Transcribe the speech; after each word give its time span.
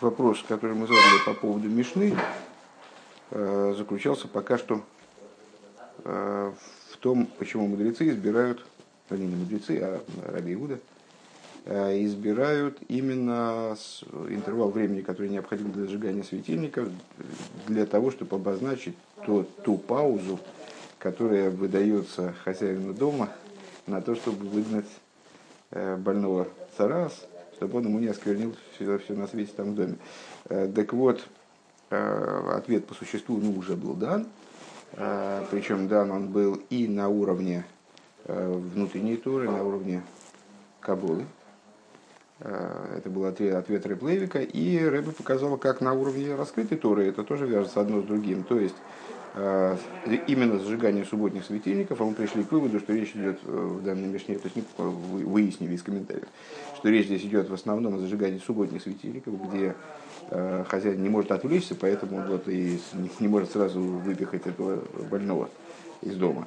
вопрос, 0.00 0.44
который 0.46 0.74
мы 0.74 0.86
задали 0.86 1.24
по 1.24 1.34
поводу 1.34 1.68
Мишны, 1.68 2.14
э, 3.30 3.74
заключался 3.76 4.28
пока 4.28 4.58
что 4.58 4.82
э, 6.04 6.52
в 6.90 6.96
том, 6.98 7.26
почему 7.38 7.66
мудрецы 7.66 8.08
избирают, 8.08 8.64
вернее, 9.10 9.28
не 9.28 9.36
мудрецы, 9.36 9.78
а 9.82 10.02
Раби 10.26 10.54
Иуда, 10.54 10.78
э, 11.64 12.04
избирают 12.04 12.78
именно 12.88 13.76
интервал 14.28 14.70
времени, 14.70 15.00
который 15.00 15.28
необходим 15.28 15.72
для 15.72 15.84
зажигания 15.84 16.22
светильников, 16.22 16.88
для 17.66 17.86
того, 17.86 18.10
чтобы 18.10 18.36
обозначить 18.36 18.96
то, 19.24 19.44
ту 19.64 19.78
паузу, 19.78 20.38
которая 20.98 21.50
выдается 21.50 22.34
хозяину 22.44 22.92
дома 22.92 23.30
на 23.86 24.00
то, 24.00 24.14
чтобы 24.14 24.46
выгнать 24.48 24.86
больного 25.70 26.48
царас, 26.76 27.26
чтобы 27.56 27.78
он 27.78 27.84
ему 27.84 27.98
не 27.98 28.08
осквернил 28.08 28.54
все, 28.74 28.98
все 28.98 29.14
на 29.14 29.26
свете 29.26 29.52
там 29.56 29.72
в 29.72 29.74
доме. 29.74 29.96
Э, 30.48 30.70
так 30.74 30.92
вот, 30.92 31.26
э, 31.90 32.50
ответ 32.54 32.86
по 32.86 32.94
существу 32.94 33.38
ну, 33.38 33.56
уже 33.58 33.76
был 33.76 33.94
дан. 33.94 34.26
Э, 34.92 35.44
Причем 35.50 35.88
дан 35.88 36.10
он 36.10 36.28
был 36.28 36.60
и 36.70 36.86
на 36.86 37.08
уровне 37.08 37.64
внутренней 38.28 39.16
туры, 39.16 39.48
на 39.48 39.62
уровне 39.62 40.02
Кабулы. 40.80 41.26
Это 42.40 43.08
был 43.08 43.24
ответ, 43.24 43.54
ответ 43.54 43.86
Реплевика. 43.86 44.40
И 44.40 44.84
Рэбе 44.84 45.12
показал, 45.12 45.56
как 45.56 45.80
на 45.80 45.92
уровне 45.92 46.34
раскрытой 46.34 46.76
туры 46.76 47.06
это 47.06 47.22
тоже 47.22 47.46
вяжется 47.46 47.80
одно 47.80 48.02
с 48.02 48.04
другим. 48.04 48.42
То 48.42 48.58
есть 48.58 48.74
именно 49.36 50.58
зажигание 50.58 51.04
субботних 51.04 51.44
светильников, 51.44 52.00
а 52.00 52.04
мы 52.04 52.14
пришли 52.14 52.42
к 52.42 52.52
выводу, 52.52 52.80
что 52.80 52.94
речь 52.94 53.10
идет 53.14 53.38
э, 53.44 53.50
в 53.50 53.82
данной 53.82 54.08
мишне, 54.08 54.38
то 54.38 54.48
есть 54.48 54.66
выяснили 54.78 55.74
из 55.74 55.82
комментариев, 55.82 56.24
что 56.76 56.88
речь 56.88 57.04
здесь 57.04 57.22
идет 57.22 57.50
в 57.50 57.52
основном 57.52 57.96
о 57.96 57.98
зажигании 57.98 58.38
субботних 58.38 58.80
светильников, 58.80 59.34
где 59.48 59.74
э, 60.30 60.64
хозяин 60.66 61.02
не 61.02 61.10
может 61.10 61.32
отвлечься, 61.32 61.74
поэтому 61.74 62.22
вот 62.26 62.48
и 62.48 62.80
не 63.20 63.28
может 63.28 63.50
сразу 63.52 63.78
выпихать 63.78 64.46
этого 64.46 64.82
больного 65.10 65.50
из 66.00 66.16
дома. 66.16 66.46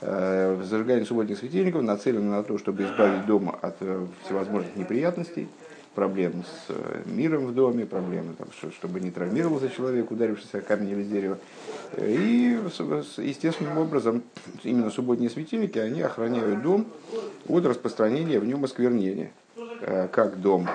Зажигание 0.00 1.06
субботних 1.06 1.38
светильников 1.38 1.82
нацелено 1.82 2.30
на 2.30 2.42
то, 2.42 2.58
чтобы 2.58 2.82
избавить 2.82 3.26
дом 3.26 3.54
от 3.62 3.76
всевозможных 4.24 4.76
неприятностей, 4.76 5.48
проблем 5.94 6.44
с 6.44 6.70
э, 6.70 7.02
миром 7.06 7.46
в 7.46 7.54
доме, 7.54 7.86
проблемы, 7.86 8.34
там, 8.34 8.48
чтобы 8.72 9.00
не 9.00 9.10
травмировался 9.10 9.70
человек, 9.70 10.10
ударившийся 10.10 10.58
о 10.58 10.60
камень 10.60 10.90
или 10.90 11.04
дерево. 11.04 11.38
И 11.96 12.58
естественным 13.18 13.78
образом 13.78 14.22
именно 14.62 14.90
субботние 14.90 15.30
светильники, 15.30 15.78
они 15.78 16.00
охраняют 16.00 16.62
дом 16.62 16.86
от 17.48 17.64
распространения 17.64 18.38
в 18.38 18.44
нем 18.44 18.64
осквернения. 18.64 19.32
Э, 19.80 20.08
как 20.08 20.40
дом 20.40 20.68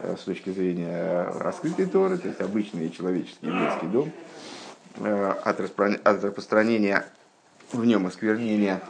э, 0.00 0.16
с 0.18 0.24
точки 0.24 0.50
зрения 0.50 1.32
раскрытой 1.38 1.86
Торы, 1.86 2.18
то 2.18 2.28
есть 2.28 2.40
обычный 2.40 2.90
человеческий 2.90 3.46
еврейский 3.46 3.86
дом, 3.86 4.12
от 4.98 5.60
распространения 5.60 7.04
в 7.70 7.84
нем 7.84 8.06
осквернения, 8.06 8.80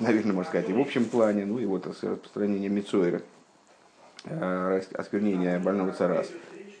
наверное, 0.00 0.32
можно 0.32 0.50
сказать, 0.50 0.68
и 0.68 0.72
в 0.72 0.80
общем 0.80 1.04
плане, 1.04 1.46
ну 1.46 1.58
и 1.58 1.66
вот 1.66 1.86
распространение 1.86 2.68
Э, 2.68 3.35
осквернения 4.94 5.58
больного 5.58 5.92
царас. 5.92 6.28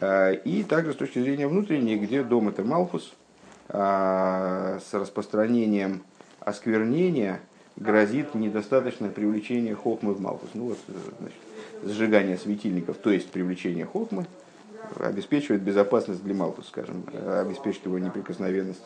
Э, 0.00 0.34
и 0.34 0.62
также 0.62 0.92
с 0.92 0.96
точки 0.96 1.18
зрения 1.18 1.48
внутренней, 1.48 1.96
где 1.96 2.22
дом 2.22 2.48
это 2.48 2.62
Малхус, 2.62 3.14
э, 3.68 4.78
с 4.84 4.94
распространением 4.94 6.02
осквернения 6.40 7.40
грозит 7.76 8.34
недостаточное 8.34 9.10
привлечение 9.10 9.74
хохмы 9.74 10.12
в 10.14 10.20
Малхус. 10.20 10.50
Ну 10.54 10.68
вот, 10.68 10.78
значит, 11.18 11.38
сжигание 11.82 12.36
светильников, 12.38 12.96
то 12.98 13.10
есть 13.10 13.30
привлечение 13.30 13.86
хохмы, 13.86 14.26
обеспечивает 14.98 15.62
безопасность 15.62 16.22
для 16.22 16.34
Малхус, 16.34 16.68
скажем, 16.68 17.04
обеспечит 17.40 17.84
его 17.86 17.98
неприкосновенность. 17.98 18.84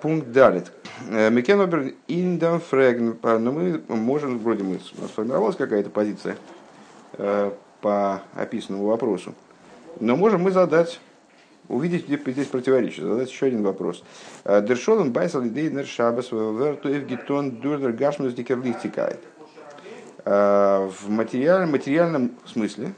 Пункт 0.00 0.30
далит. 0.32 0.72
Мекен 1.08 1.94
индам 2.08 2.60
фрегн. 2.60 3.16
Но 3.22 3.52
мы 3.52 3.82
можем, 3.88 4.38
вроде 4.38 4.64
мы 4.64 4.78
сформировалась 5.08 5.56
какая-то 5.56 5.90
позиция 5.90 6.36
Э, 6.36 6.65
по 7.16 8.22
описанному 8.34 8.86
вопросу. 8.86 9.34
Но 10.00 10.16
можем 10.16 10.42
мы 10.42 10.50
задать, 10.50 11.00
увидеть 11.68 12.06
где 12.06 12.18
здесь 12.32 12.48
противоречие, 12.48 13.06
задать 13.06 13.30
еще 13.30 13.46
один 13.46 13.62
вопрос. 13.62 14.04
Э, 14.44 14.60
Дершолен 14.60 15.12
байсал 15.12 15.46
идейнер 15.46 15.86
шабас 15.86 16.32
верту 16.32 16.90
эвгитон 16.90 17.52
дурдер 17.52 17.92
гашмус 17.92 18.34
дикерлихтикает. 18.34 19.20
Э, 20.24 20.90
в 20.90 21.08
материальном, 21.08 21.70
материальном 21.70 22.32
смысле 22.44 22.92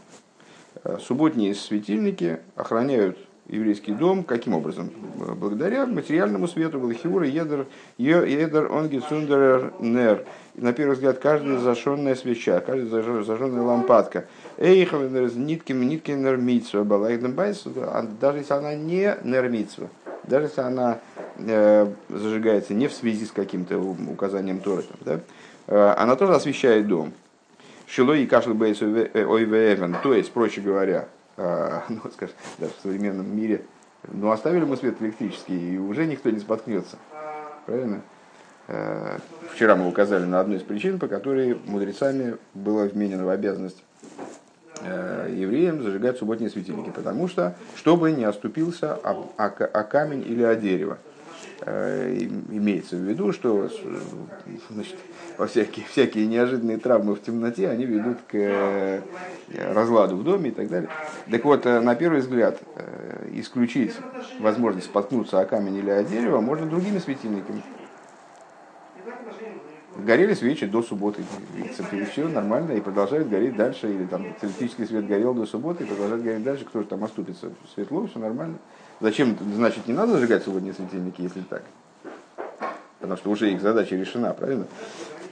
субботние 1.01 1.55
светильники 1.55 2.41
охраняют 2.57 3.19
еврейский 3.49 3.93
дом. 3.93 4.25
Каким 4.25 4.55
образом? 4.55 4.91
Благодаря 5.17 5.87
материальному 5.87 6.47
свету, 6.49 6.79
Галахиура, 6.81 7.27
Едер, 7.27 7.67
Едер, 7.97 8.71
Онгицундер, 8.71 9.73
Нер. 9.81 10.25
На 10.55 10.73
первый 10.73 10.95
взгляд, 10.95 11.19
каждая 11.19 11.59
зажженная 11.59 12.15
свеча, 12.15 12.61
каждая 12.61 13.23
зажженная 13.23 13.63
лампадка. 13.63 14.27
Эйховенер, 14.59 15.33
ниткин, 15.37 15.81
ниткин, 15.81 16.23
нермитсва, 16.23 16.81
а 16.83 18.07
даже 18.21 18.39
если 18.39 18.53
она 18.55 18.75
не 18.75 19.17
нермитсва, 19.23 19.89
даже 20.25 20.47
если 20.47 20.61
она 20.61 20.99
э, 21.37 21.87
зажигается 22.09 22.75
не 22.75 22.89
в 22.89 22.93
связи 22.93 23.25
с 23.25 23.31
каким-то 23.31 23.79
указанием 23.79 24.59
Торы, 24.59 24.85
да, 25.01 25.21
э, 25.69 25.95
она 25.97 26.17
тоже 26.17 26.35
освещает 26.35 26.89
дом. 26.89 27.13
Шилой 27.87 28.25
и 28.25 28.27
кашл 28.27 28.53
бейс 28.53 28.83
ойвеевен, 28.83 29.97
то 30.03 30.13
есть, 30.13 30.33
проще 30.33 30.61
говоря, 30.61 31.07
ну, 31.89 32.01
скажем, 32.13 32.35
даже 32.59 32.73
в 32.79 32.83
современном 32.83 33.35
мире, 33.35 33.63
ну, 34.07 34.31
оставили 34.31 34.65
мы 34.65 34.77
свет 34.77 35.01
электрический, 35.01 35.75
и 35.75 35.79
уже 35.79 36.07
никто 36.07 36.31
не 36.31 36.41
споткнется. 36.41 36.99
Правильно? 37.67 38.03
А, 38.67 39.19
вчера 39.53 39.77
мы 39.77 39.89
указали 39.89 40.25
на 40.25 40.41
одну 40.41 40.57
из 40.57 40.63
причин, 40.63 40.99
по 40.99 41.07
которой 41.07 41.59
мудрецами 41.67 42.37
была 42.55 42.85
вменена 42.85 43.25
в 43.25 43.29
обязанность 43.29 43.83
а, 44.83 45.29
евреям 45.29 45.83
зажигать 45.83 46.19
субботние 46.19 46.51
светильники, 46.51 46.91
потому 46.91 47.29
что, 47.29 47.55
чтобы 47.77 48.13
не 48.13 48.25
оступился 48.25 48.95
о, 48.95 49.31
о, 49.37 49.45
о 49.47 49.85
камень 49.85 50.23
или 50.27 50.43
о 50.43 50.55
дерево. 50.55 50.99
Э, 51.61 52.17
имеется 52.51 52.95
в 52.95 53.01
виду, 53.01 53.33
что 53.33 53.69
значит, 54.71 54.97
во 55.37 55.49
всякие, 55.49 55.85
всякие 55.87 56.27
неожиданные 56.27 56.79
травмы 56.79 57.17
в 57.17 57.23
темноте, 57.23 57.69
они 57.69 57.85
ведут 57.85 58.19
к 58.29 58.35
э, 58.35 59.01
разладу 59.73 60.17
в 60.17 60.23
доме 60.23 60.51
и 60.51 60.53
так 60.53 60.69
далее. 60.69 60.89
Так 61.29 61.45
вот, 61.45 61.67
э, 61.67 61.81
на 61.81 61.97
первый 61.97 62.21
взгляд, 62.21 62.61
исключить 63.33 63.93
возможность 64.39 64.87
споткнуться 64.87 65.41
о 65.41 65.47
камень 65.47 65.77
или 65.77 65.91
о 65.91 66.05
дерево 66.05 66.41
можно 66.41 66.67
другими 66.67 66.99
светильниками. 66.99 67.63
Горели 69.97 70.35
свечи 70.35 70.65
до 70.65 70.81
субботы, 70.81 71.25
и 71.57 72.05
все 72.05 72.29
нормально, 72.29 72.73
и 72.73 72.81
продолжают 72.81 73.29
гореть 73.29 73.57
дальше, 73.57 73.93
или 73.93 74.07
там 74.07 74.25
электрический 74.43 74.87
свет 74.87 75.09
горел 75.09 75.35
до 75.35 75.45
субботы, 75.45 75.83
и 75.83 75.87
продолжает 75.89 76.23
гореть 76.23 76.45
дальше, 76.45 76.65
кто 76.65 76.83
же 76.83 76.87
там 76.87 77.03
оступится, 77.03 77.51
светло, 77.75 78.07
все 78.07 78.21
нормально. 78.21 78.59
Зачем, 79.01 79.37
значит, 79.55 79.87
не 79.87 79.95
надо 79.95 80.13
зажигать 80.13 80.43
субботние 80.43 80.75
светильники, 80.75 81.23
если 81.23 81.41
так? 81.43 81.63
Потому 82.99 83.17
что 83.17 83.31
уже 83.31 83.53
их 83.53 83.61
задача 83.61 83.95
решена, 83.95 84.35
правильно? 84.35 84.67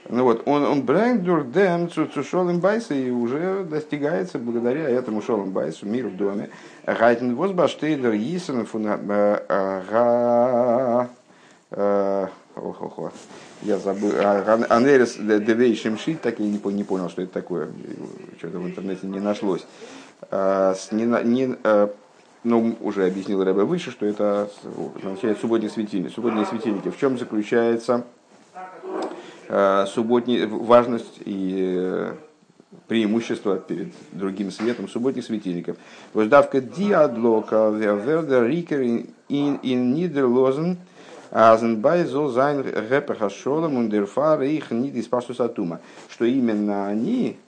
Ну 0.08 0.22
вот, 0.22 0.42
он, 0.46 0.64
он 0.64 0.82
брендур 0.82 1.44
дем 1.44 1.90
цушолым 1.90 2.60
байса 2.60 2.94
и 2.94 3.10
уже 3.10 3.64
достигается 3.64 4.38
благодаря 4.38 4.88
этому 4.88 5.20
шолым 5.20 5.50
байсу, 5.50 5.84
мир 5.86 6.06
в 6.06 6.16
доме. 6.16 6.50
Гайтен 6.86 7.34
возбаштейдер 7.34 8.12
йисен 8.12 8.66
фун 8.66 8.86
э, 8.86 9.42
э, 9.48 11.06
э, 11.72 12.26
Охо, 12.54 13.12
я 13.62 13.78
забыл. 13.78 14.12
Анерис 14.70 15.16
Девейшим 15.16 15.98
Шит, 15.98 16.22
так 16.22 16.38
я 16.38 16.46
не, 16.46 16.60
не 16.72 16.84
понял, 16.84 17.10
что 17.10 17.22
это 17.22 17.32
такое. 17.32 17.68
Что-то 18.38 18.58
в 18.58 18.66
интернете 18.66 19.06
не 19.06 19.20
нашлось. 19.20 19.66
Не, 20.30 21.24
не, 21.24 21.56
ну, 22.46 22.76
уже 22.80 23.06
объяснил 23.06 23.42
Рэбе 23.42 23.64
выше, 23.64 23.90
что 23.90 24.06
это 24.06 24.48
означает 24.96 25.38
субботние 25.40 25.68
светильники. 25.68 26.12
Субботние 26.12 26.46
светильники. 26.46 26.90
В 26.90 26.98
чем 26.98 27.18
заключается 27.18 28.04
э, 29.48 29.84
субботний, 29.88 30.46
важность 30.46 31.18
и 31.24 31.74
э, 31.76 32.14
преимущество 32.86 33.56
перед 33.56 33.88
другим 34.12 34.52
светом 34.52 34.88
субботних 34.88 35.24
светильников. 35.24 35.76
Воздавка 36.14 36.60
диадлока 36.60 37.70
вердер 37.70 38.46
рикер 38.46 38.80
ин 39.28 39.58
нидерлозен 39.94 40.78
азенбай 41.32 42.04
зол 42.04 42.28
зайн 42.28 42.60
рэпер 42.60 43.28
шолом 43.28 43.76
ундерфар 43.76 44.42
их 44.42 44.70
нид 44.70 44.94
из 44.94 45.40
атума. 45.40 45.80
Что 46.08 46.24
именно 46.24 46.86
они 46.86 47.38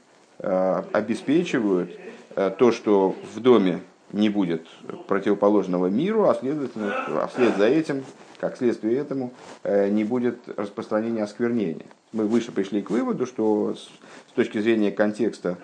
э, 0.40 0.82
обеспечивают 0.92 1.92
то, 2.34 2.70
что 2.70 3.16
в 3.34 3.40
доме 3.40 3.80
не 4.12 4.28
будет 4.30 4.66
противоположного 5.06 5.86
миру, 5.88 6.28
а 6.28 6.34
следовательно, 6.34 6.92
а 7.22 7.26
вслед 7.26 7.56
за 7.56 7.66
этим, 7.66 8.04
как 8.40 8.56
следствие 8.56 8.98
этому, 8.98 9.32
э, 9.64 9.88
не 9.88 10.04
будет 10.04 10.38
распространения 10.56 11.22
осквернения. 11.22 11.86
Мы 12.12 12.26
выше 12.26 12.52
пришли 12.52 12.80
к 12.80 12.90
выводу, 12.90 13.26
что 13.26 13.74
с 13.74 14.32
точки 14.34 14.58
зрения 14.58 14.90
контекста 14.90 15.58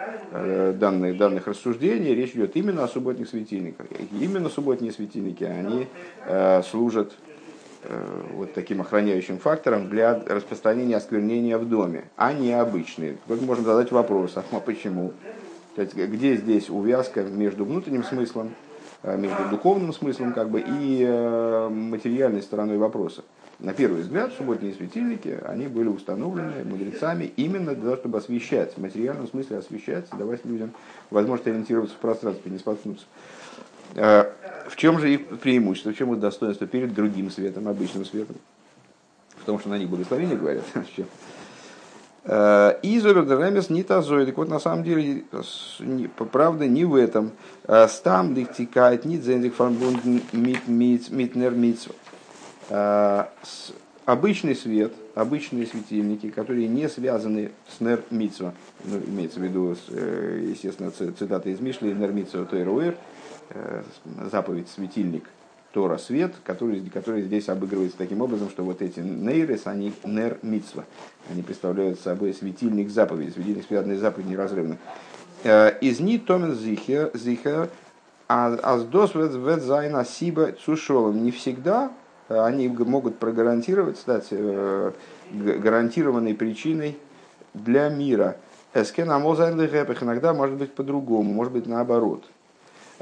данных, 0.79 1.17
данных 1.17 1.46
рассуждений 1.46 2.14
речь 2.14 2.32
идет 2.32 2.55
именно 2.56 2.85
о 2.85 2.88
субботних 2.88 3.29
светильниках. 3.29 3.87
Именно 4.20 4.50
субботние 4.50 4.93
светильники, 4.93 5.44
они 5.44 5.87
служат 6.69 7.14
вот 8.32 8.52
таким 8.52 8.81
охраняющим 8.81 9.38
фактором 9.38 9.88
для 9.88 10.23
распространения 10.26 10.96
осквернения 10.96 11.56
в 11.56 11.69
доме, 11.69 12.05
а 12.17 12.32
не 12.32 12.52
обычные. 12.52 13.17
Тут 13.26 13.41
можно 13.43 13.64
задать 13.64 13.91
вопрос, 13.91 14.37
а 14.37 14.61
почему? 14.61 15.12
Где 15.76 16.37
здесь 16.37 16.71
увязка 16.71 17.23
между 17.23 17.65
внутренним 17.65 18.05
смыслом, 18.05 18.55
между 19.03 19.49
духовным 19.50 19.93
смыслом 19.93 20.32
как 20.32 20.50
бы, 20.50 20.65
и 20.67 21.05
материальной 21.71 22.43
стороной 22.43 22.79
вопроса? 22.79 23.23
на 23.59 23.73
первый 23.73 24.03
взгляд, 24.03 24.32
субботние 24.37 24.75
светильники, 24.75 25.38
они 25.44 25.67
были 25.67 25.88
установлены 25.88 26.65
мудрецами 26.65 27.32
именно 27.37 27.75
для 27.75 27.82
того, 27.85 27.97
чтобы 27.97 28.19
освещать, 28.19 28.75
в 28.75 28.81
материальном 28.81 29.29
смысле 29.29 29.59
освещать, 29.59 30.06
давать 30.19 30.44
людям 30.44 30.73
возможность 31.11 31.49
ориентироваться 31.49 31.97
в 31.97 31.99
пространстве, 31.99 32.50
не 32.50 32.59
споткнуться. 32.59 33.06
А, 33.97 34.32
в 34.69 34.77
чем 34.77 34.99
же 34.99 35.15
их 35.15 35.38
преимущество, 35.38 35.93
в 35.93 35.97
чем 35.97 36.12
их 36.12 36.20
достоинство 36.20 36.67
перед 36.67 36.94
другим 36.94 37.31
светом, 37.31 37.69
обычным 37.69 38.05
светом? 38.05 38.37
В 39.37 39.44
том, 39.44 39.59
что 39.59 39.69
на 39.69 39.79
них 39.79 39.88
благословение 39.88 40.37
говорят. 40.37 40.65
А, 42.25 42.71
и 42.82 42.99
Зобердеремес 43.00 43.71
не 43.71 43.82
тазой. 43.82 44.26
Так 44.26 44.37
вот, 44.37 44.49
на 44.49 44.59
самом 44.59 44.85
деле, 44.85 45.25
правда 46.32 46.67
не 46.67 46.85
в 46.85 46.94
этом. 46.94 47.32
А, 47.65 47.88
стам 47.88 48.35
дихтикает, 48.35 49.05
не 49.05 49.19
дзендик 49.19 49.55
фарбунд 49.55 50.05
митнер 50.32 51.53
митцва 51.53 51.94
обычный 54.05 54.55
свет, 54.55 54.93
обычные 55.15 55.67
светильники, 55.67 56.31
которые 56.31 56.69
не 56.69 56.88
связаны 56.88 57.53
с 57.69 57.81
нер 57.81 58.03
митцва, 58.11 58.55
ну, 58.85 58.99
имеется 59.06 59.41
в 59.41 59.43
виду, 59.43 59.77
э, 59.88 60.47
естественно, 60.50 60.91
цитата 60.91 61.49
из 61.49 61.61
Мишли, 61.61 61.93
נר 61.93 62.12
מצוה 62.12 62.45
ותורה 62.45 62.73
אור, 62.73 62.97
э, 63.50 63.82
заповедь 64.31 64.69
светильник, 64.69 65.25
Тора 65.75 65.99
свет, 65.99 66.35
который, 66.44 66.81
который 66.88 67.23
здесь 67.23 67.49
обыгрывается 67.49 67.99
таким 67.99 68.21
образом, 68.21 68.49
что 68.49 68.62
вот 68.62 68.81
эти 68.81 69.00
נרות, 69.01 69.67
они 69.67 69.93
נר 70.05 70.39
מצוה, 70.43 70.85
они 71.29 71.43
представляют 71.43 71.99
собой 71.99 72.32
светильник 72.32 72.91
заповеди, 72.91 73.31
светильник 73.31 73.67
связанный 73.67 73.97
с 73.97 74.00
заповедью 74.00 74.32
неразрывно. 74.32 74.79
Э, 75.43 75.76
из 75.81 75.99
ни 75.99 76.17
томен 76.19 76.55
зихер, 76.55 77.71
а 78.29 78.55
аздос 78.55 79.15
вет 79.15 79.62
зайна 79.62 80.05
сиба 80.05 80.53
цушолом. 80.53 81.25
Не 81.25 81.32
всегда 81.32 81.91
они 82.29 82.69
могут 82.69 83.19
прогарантировать, 83.19 83.99
стать 83.99 84.29
э, 84.31 84.93
гарантированной 85.32 86.35
причиной 86.35 86.97
для 87.53 87.88
мира. 87.88 88.37
Эскен 88.73 89.11
амозайнлихепех 89.11 90.03
иногда 90.03 90.32
может 90.35 90.56
быть 90.56 90.73
по-другому, 90.73 91.32
может 91.32 91.53
быть 91.53 91.67
наоборот. 91.67 92.25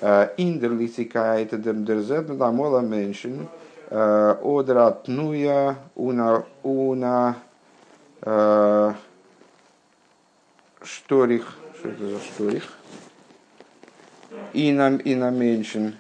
Э, 0.02 0.30
Индерлицикает 0.38 1.60
дерзет 1.60 2.38
дамола 2.38 2.82
меншин 2.82 3.48
э, 3.90 4.36
одратнуя 4.44 5.78
уна 5.96 6.46
уна 6.62 7.38
шторих, 10.84 11.58
что 11.80 11.90
это 11.90 12.08
за 12.08 12.20
шторих? 12.20 12.74
И 14.54 14.72
на, 14.72 14.96
и 14.96 15.16
на 15.16 15.30
меншин. 15.30 15.96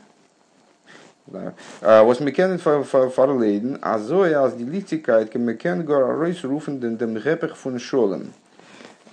Was 1.81 2.23
мекен 2.23 2.57
фарлейден, 2.57 3.79
а 3.81 3.99
зоя 3.99 4.43
аз 4.43 4.53
дилитикает, 4.53 5.29
ке 5.29 5.39
мекен 5.39 5.83
гора 5.83 6.13
ройс 6.13 6.43
руфен 6.43 6.79
ден 6.79 6.97
дем 6.97 7.15
гепех 7.15 7.57
фун 7.57 7.79
шолем. 7.79 8.33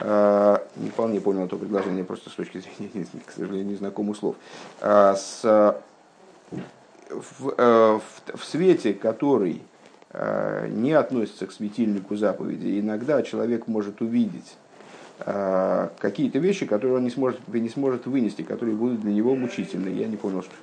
Не 0.01 0.90
вполне 0.90 1.19
понял 1.19 1.46
это 1.46 1.57
предложение, 1.57 2.04
просто 2.04 2.30
с 2.30 2.34
точки 2.34 2.60
зрения, 2.60 3.06
к 3.25 3.31
сожалению, 3.31 3.68
незнакомых 3.68 4.18
слов. 4.18 4.36
С, 4.81 5.42
в, 7.10 7.42
в, 7.42 8.01
в 8.36 8.44
свете, 8.44 8.94
который 8.94 9.62
не 10.69 10.94
относится 10.94 11.48
к 11.48 11.51
светильнику 11.51 12.16
заповеди, 12.16 12.80
иногда 12.80 13.22
человек 13.24 13.68
может 13.68 14.01
увидеть 14.01 14.56
какие-то 15.19 16.39
вещи, 16.39 16.66
которые 16.66 16.98
он 16.98 17.04
не 17.04 17.10
сможет, 17.10 17.39
не 17.48 17.69
сможет 17.69 18.06
вынести, 18.06 18.42
которые 18.42 18.75
будут 18.75 19.01
для 19.01 19.12
него 19.12 19.36
мучительны. 19.36 19.89
Я 19.89 20.07
не 20.07 20.18
понял, 20.18 20.42
что, 20.42 20.54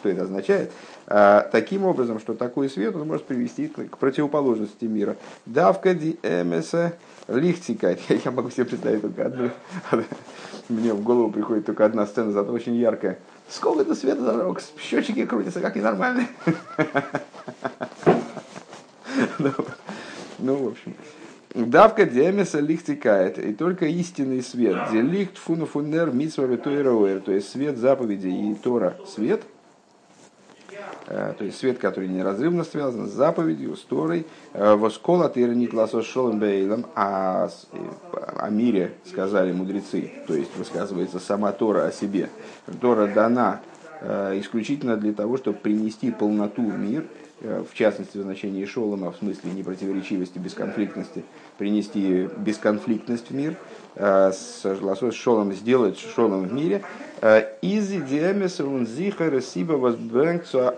что 0.00 0.08
это 0.08 0.22
означает. 0.22 0.72
А, 1.06 1.48
таким 1.50 1.84
образом, 1.84 2.20
что 2.20 2.34
такой 2.34 2.68
свет 2.68 2.94
он 2.96 3.06
может 3.06 3.24
привести 3.24 3.68
к 3.68 3.98
противоположности 3.98 4.84
мира. 4.84 5.16
Давка 5.46 5.94
ди 5.94 6.18
эмеса. 6.22 6.94
Я 7.28 8.30
могу 8.30 8.50
себе 8.50 8.64
представить 8.64 9.02
только 9.02 9.26
одну. 9.26 9.50
Мне 10.68 10.92
в 10.92 11.02
голову 11.02 11.30
приходит 11.30 11.66
только 11.66 11.84
одна 11.84 12.06
сцена, 12.06 12.32
зато 12.32 12.52
очень 12.52 12.74
яркая. 12.76 13.18
Сколько 13.48 13.82
это 13.82 13.94
света 13.94 14.22
зажег, 14.22 14.60
счетчики 14.78 15.26
крутятся, 15.26 15.60
как 15.60 15.76
ненормальные. 15.76 16.28
Ну, 19.38 19.52
ну, 20.38 20.54
в 20.56 20.68
общем. 20.68 20.94
Давка 21.54 22.04
демеса 22.04 22.60
лихтикает, 22.60 23.38
и 23.38 23.52
только 23.52 23.86
истинный 23.86 24.42
свет, 24.42 24.76
где 24.88 25.00
лихт 25.00 25.36
фуну 25.36 25.66
фунер 25.66 26.12
митсва 26.12 26.46
то 26.56 27.32
есть 27.32 27.50
свет 27.50 27.76
заповеди 27.76 28.28
и 28.28 28.54
Тора. 28.54 28.96
Свет– 29.06 29.42
Э, 31.10 31.34
то 31.36 31.44
есть 31.44 31.58
свет, 31.58 31.78
который 31.78 32.08
неразрывно 32.08 32.62
связан 32.62 33.08
с 33.08 33.10
заповедью, 33.10 33.76
с 33.76 33.82
Торой, 33.82 34.26
э, 34.52 34.74
воскола 34.76 35.28
тырнит 35.28 35.74
ласос 35.74 36.06
шолом 36.06 36.38
бейлом, 36.38 36.86
а 36.94 37.48
э, 37.72 37.76
о 38.38 38.48
мире 38.48 38.92
сказали 39.04 39.50
мудрецы, 39.50 40.12
то 40.28 40.34
есть 40.34 40.56
высказывается 40.56 41.18
сама 41.18 41.50
Тора 41.50 41.86
о 41.86 41.92
себе. 41.92 42.30
Тора 42.80 43.08
дана 43.08 43.60
исключительно 44.02 44.96
для 44.96 45.12
того, 45.12 45.36
чтобы 45.36 45.58
принести 45.58 46.10
полноту 46.10 46.62
в 46.62 46.78
мир, 46.78 47.04
в 47.40 47.74
частности 47.74 48.18
в 48.18 48.22
значении 48.22 48.64
шолома, 48.66 49.10
в 49.10 49.16
смысле 49.16 49.52
непротиворечивости, 49.52 50.38
бесконфликтности, 50.38 51.24
принести 51.58 52.28
бесконфликтность 52.36 53.30
в 53.30 53.34
мир, 53.34 53.56
с 53.96 54.62
шолом 55.12 55.52
сделать 55.52 55.98
шолом 55.98 56.48
в 56.48 56.52
мире, 56.52 56.82
из 57.62 57.90
идеемеса 57.92 58.66
он 58.66 58.86
зихара 58.86 59.40
сиба 59.40 59.96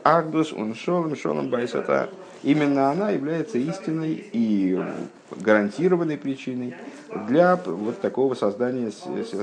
агдус 0.04 0.52
он 0.52 0.74
шолом 0.74 1.16
шолом 1.16 1.50
байсата. 1.50 2.08
Именно 2.42 2.90
она 2.90 3.10
является 3.10 3.58
истинной 3.58 4.24
и 4.32 4.80
гарантированной 5.30 6.18
причиной 6.18 6.74
для 7.28 7.56
вот 7.56 8.00
такого 8.00 8.34
создания, 8.34 8.90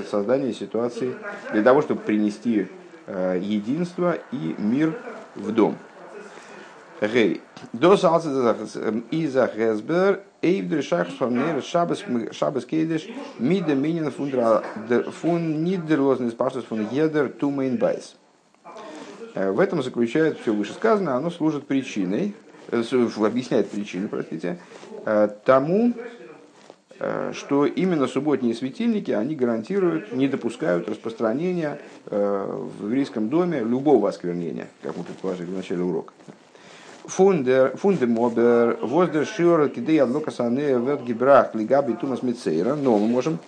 создания 0.10 0.54
ситуации, 0.54 1.16
для 1.54 1.64
того, 1.64 1.82
чтобы 1.82 2.02
принести 2.02 2.68
э, 3.08 3.40
единство 3.42 4.18
и 4.32 4.56
мир 4.58 4.98
в 5.36 5.52
дом. 5.52 5.78
Гей. 7.02 7.42
До 7.74 7.94
Иза 7.94 9.48
Хесбер 9.48 10.22
Эйвдер 10.42 10.84
Шахс 10.84 11.14
Фамнер 11.14 11.62
Шабас 11.64 12.66
Кейдеш 12.66 13.08
Мида 13.40 13.76
Минин 13.76 14.12
Фун 14.12 15.64
Нидерлозный 15.64 16.32
Спарсус 16.32 16.66
Фун 16.66 16.88
Едер 16.92 17.30
Тумейн 17.30 17.78
Байс. 17.78 18.16
В 19.36 19.60
этом 19.60 19.84
заключается 19.84 20.42
все 20.42 20.54
вышесказанное, 20.54 21.14
оно 21.14 21.30
служит 21.30 21.68
причиной, 21.68 22.36
объясняет 22.70 23.70
причину, 23.70 24.10
простите, 24.10 24.60
тому, 25.46 25.94
что 27.32 27.66
именно 27.66 28.08
субботние 28.08 28.54
светильники, 28.56 29.12
они 29.12 29.36
гарантируют, 29.36 30.12
не 30.12 30.28
допускают 30.28 30.90
распространения 30.90 31.80
в 32.08 32.86
еврейском 32.86 33.30
доме 33.30 33.60
любого 33.60 34.10
осквернения, 34.10 34.68
как 34.82 34.98
мы 34.98 35.04
предположили 35.04 35.46
в 35.46 35.56
начале 35.56 35.84
урока. 35.84 36.14
Фундер, 37.10 37.76
фундемобер, 37.76 38.78
воздер 38.82 39.26
шиора 39.26 39.68
кидей 39.68 40.00
адлокасане 40.02 40.78
вет 40.78 41.02
гибрах 41.02 41.56
лигаби 41.56 41.94
тумас 41.94 42.22
мицейра. 42.22 42.76
Но 42.76 43.00
мы 43.00 43.08
можем 43.08 43.40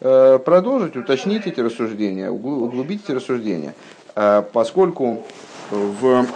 э, 0.00 0.38
продолжить, 0.38 0.96
уточнить 0.96 1.46
эти 1.46 1.60
рассуждения, 1.60 2.30
углубить 2.30 3.04
эти 3.04 3.12
рассуждения. 3.12 3.74
Э, 4.16 4.42
поскольку 4.52 5.22
в 5.70 6.26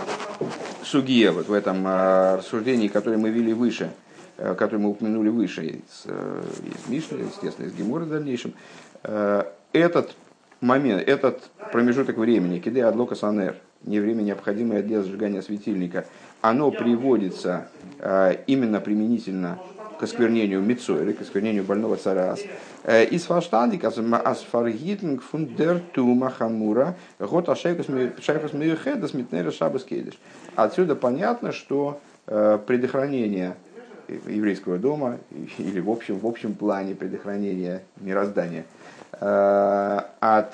Сугия, 0.83 1.33
вот 1.33 1.49
в 1.49 1.53
этом 1.55 1.87
э, 1.87 2.37
рассуждении, 2.37 2.89
которое 2.89 3.17
мы 3.17 3.31
вели 3.31 3.55
выше, 3.55 3.91
которое 4.37 4.79
мы 4.79 4.91
упомянули 4.91 5.31
выше, 5.31 5.65
из, 5.65 6.07
из 6.07 6.89
Мишны, 6.89 7.21
естественно, 7.23 7.67
из 7.67 7.73
Гемора 7.73 8.05
в 8.05 8.11
дальнейшем, 8.11 8.53
этот 9.73 10.17
момент, 10.61 11.07
этот 11.07 11.45
промежуток 11.73 12.19
времени, 12.19 12.59
киды 12.59 12.81
адлока 12.81 13.15
санер, 13.15 13.55
не 13.85 14.01
время 14.01 14.23
необходимое 14.23 14.83
для 14.83 15.03
зажигания 15.03 15.41
светильника, 15.41 16.05
оно 16.45 16.71
приводится 16.71 17.69
э, 18.01 18.37
именно 18.47 18.79
применительно 18.79 19.59
к 19.99 20.03
осквернению 20.03 20.61
мицойры, 20.61 21.15
к 21.15 21.23
осквернению 21.23 21.65
больного 21.65 21.97
царас. 21.97 22.41
Э, 22.83 23.03
из 23.07 23.23
фаштандик 23.23 23.83
асфаргитинг 23.85 25.23
фундер 25.23 25.81
тума 25.95 26.29
хамура 26.29 26.97
гот 27.19 27.49
ашейкус 27.49 27.89
миюхедас 27.89 29.15
митнера 29.15 29.51
шабас 29.53 29.87
Отсюда 30.55 30.95
понятно, 30.95 31.51
что 31.53 32.03
э, 32.27 32.59
предохранение 32.67 33.57
еврейского 34.09 34.77
дома 34.77 35.17
или 35.57 35.81
в 35.81 35.89
общем, 35.89 36.19
в 36.19 36.27
общем 36.27 36.53
плане 36.53 36.95
предохранения 36.95 37.85
мироздания 38.03 38.67
от 39.19 40.53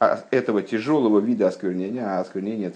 этого 0.00 0.62
тяжелого 0.62 1.20
вида 1.20 1.48
осквернения, 1.48 2.06
а 2.06 2.20
осквернение 2.20 2.72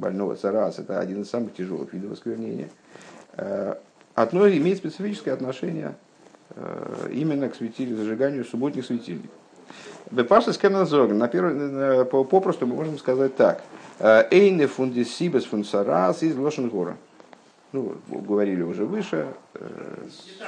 больного 0.00 0.36
царас 0.36 0.78
это 0.78 0.98
один 0.98 1.22
из 1.22 1.28
самых 1.28 1.54
тяжелых 1.54 1.92
видов 1.92 2.12
осквернения, 2.12 2.70
одно 4.14 4.48
имеет 4.48 4.78
специфическое 4.78 5.34
отношение 5.34 5.94
именно 7.10 7.50
к 7.50 7.56
светилью, 7.56 7.98
зажиганию 7.98 8.44
субботних 8.46 8.86
светильников. 8.86 9.30
Бепаша 10.10 10.52
первый, 11.28 12.06
попросту 12.06 12.66
мы 12.66 12.76
можем 12.76 12.98
сказать 12.98 13.36
так. 13.36 13.62
Эйне 14.30 14.66
фундисибес 14.66 15.44
фунсарас 15.44 16.22
из 16.22 16.36
Лошенгора. 16.36 16.96
Ну, 17.72 17.96
говорили 18.08 18.62
уже 18.62 18.86
выше, 18.86 19.26
э, 19.54 19.68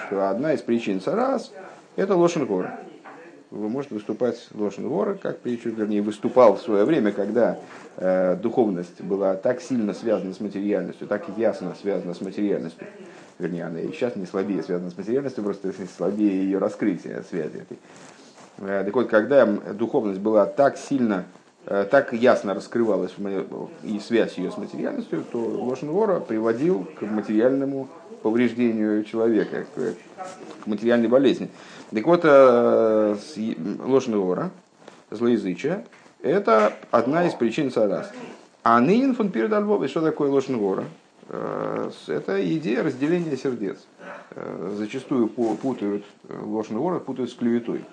что 0.07 0.31
одна 0.31 0.55
из 0.55 0.63
причин 0.63 1.01
сарас– 1.01 1.53
это 1.97 2.15
Лошенгора. 2.15 2.79
Вы 3.51 3.71
можете 3.71 3.95
выступать 3.95 4.47
Лошенгора, 4.53 5.15
как 5.15 5.39
причу, 5.39 5.71
вернее, 5.71 6.03
выступал 6.03 6.57
в 6.57 6.61
свое 6.61 6.85
время, 6.85 7.13
когда 7.13 7.59
э, 7.97 8.37
духовность 8.37 9.01
была 9.01 9.37
так 9.37 9.63
сильно 9.63 9.95
связана 9.95 10.35
с 10.35 10.41
материальностью, 10.41 11.09
так 11.09 11.25
ясно 11.39 11.75
связана 11.81 12.13
с 12.13 12.21
материальностью. 12.21 12.87
Вернее, 13.39 13.65
она 13.65 13.81
и 13.81 13.91
сейчас 13.93 14.17
не 14.17 14.27
слабее 14.27 14.63
связана 14.63 14.91
с 14.91 14.99
материальностью, 14.99 15.43
просто 15.43 15.73
слабее 15.97 16.45
ее 16.45 16.59
раскрытие 16.59 17.23
связи 17.23 17.57
этой. 17.57 17.79
Э, 18.59 18.83
так 18.85 18.95
вот, 18.95 19.09
когда 19.09 19.47
духовность 19.47 20.21
была 20.21 20.45
так 20.45 20.77
сильно, 20.77 21.25
так 21.91 22.13
ясно 22.15 22.55
раскрывалась 22.55 23.15
и 23.83 23.99
связь 24.01 24.39
ее 24.39 24.51
с 24.51 24.57
материальностью, 24.57 25.23
то 25.31 25.39
Лошен 25.39 25.91
Вора 25.91 26.19
приводил 26.21 26.87
к 26.99 27.03
материальному 27.03 27.89
повреждению 28.23 29.05
человека, 29.05 29.67
к 29.75 30.67
материальной 30.67 31.09
болезни. 31.09 31.51
Так 31.91 32.07
вот, 32.07 32.23
э, 32.25 33.17
Лошен 33.85 34.19
Вора, 34.19 34.51
злоязычие, 35.11 35.85
это 36.23 36.73
одна 36.91 37.27
из 37.27 37.35
причин 37.35 37.71
царас. 37.71 38.11
А 38.63 38.81
нынен 38.81 39.15
фон 39.15 39.31
перед 39.31 39.53
что 39.89 40.01
такое 40.01 40.31
Лошен 40.31 40.57
Вора? 40.57 40.85
Это 41.29 42.57
идея 42.57 42.83
разделения 42.83 43.37
сердец. 43.37 43.79
Зачастую 44.77 45.29
путают 45.29 46.05
Лошен 46.29 46.79
Вора, 46.79 46.99
путают 46.99 47.31
с 47.31 47.35
клеветой. 47.35 47.85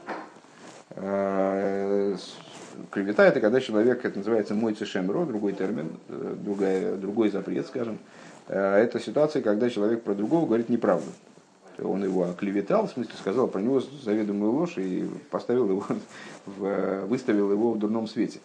Э, 2.76 2.84
клевета 2.92 3.26
это 3.26 3.40
когда 3.40 3.60
человек, 3.62 4.06
это 4.06 4.18
называется 4.18 4.54
мой 4.54 4.74
цешемро, 4.74 5.26
другой 5.26 5.54
термин, 5.54 5.98
э, 6.10 6.36
другая, 6.38 6.96
другой 6.96 7.30
запрет, 7.30 7.68
скажем. 7.68 8.00
Э, 8.48 8.78
это 8.78 9.00
ситуация, 9.00 9.42
когда 9.42 9.70
человек 9.70 10.04
про 10.04 10.14
другого 10.14 10.46
говорит 10.46 10.70
неправду. 10.70 11.10
Он 11.84 12.04
его 12.04 12.24
оклеветал, 12.24 12.88
в 12.88 12.92
смысле 12.92 13.14
сказал 13.20 13.48
про 13.48 13.62
него 13.62 13.82
заведомую 13.82 14.52
ложь 14.52 14.78
и 14.78 15.10
поставил 15.30 15.70
его, 15.70 15.86
в, 16.46 17.06
выставил 17.08 17.52
его 17.52 17.74
в 17.74 17.80
дурном 17.80 18.08
свете. 18.08 18.40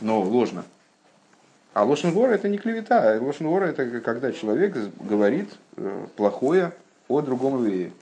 Но 0.00 0.22
ложно. 0.22 0.64
А 1.74 1.84
лошенгора 1.84 2.32
это 2.32 2.48
не 2.48 2.58
клевета. 2.58 3.18
Лошенгора 3.20 3.66
это 3.66 4.00
когда 4.00 4.32
человек 4.32 4.76
говорит 5.00 5.48
плохое 6.16 6.72
о 7.08 7.22
другом 7.22 7.64
еврее. 7.64 7.92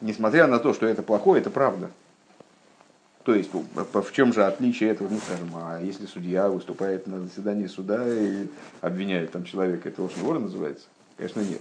Несмотря 0.00 0.46
на 0.46 0.58
то, 0.58 0.72
что 0.72 0.86
это 0.86 1.02
плохое, 1.02 1.40
это 1.40 1.50
правда. 1.50 1.90
То 3.26 3.34
есть, 3.34 3.50
в 3.52 4.12
чем 4.12 4.32
же 4.32 4.44
отличие 4.44 4.90
этого, 4.90 5.08
ну, 5.10 5.18
скажем, 5.18 5.50
а 5.56 5.80
если 5.80 6.06
судья 6.06 6.48
выступает 6.48 7.08
на 7.08 7.22
заседании 7.22 7.66
суда 7.66 8.06
и 8.06 8.46
обвиняет 8.80 9.32
там 9.32 9.42
человека, 9.42 9.88
это 9.88 10.00
ложный 10.00 10.22
вора 10.22 10.38
называется? 10.38 10.86
Конечно, 11.16 11.40
нет. 11.40 11.60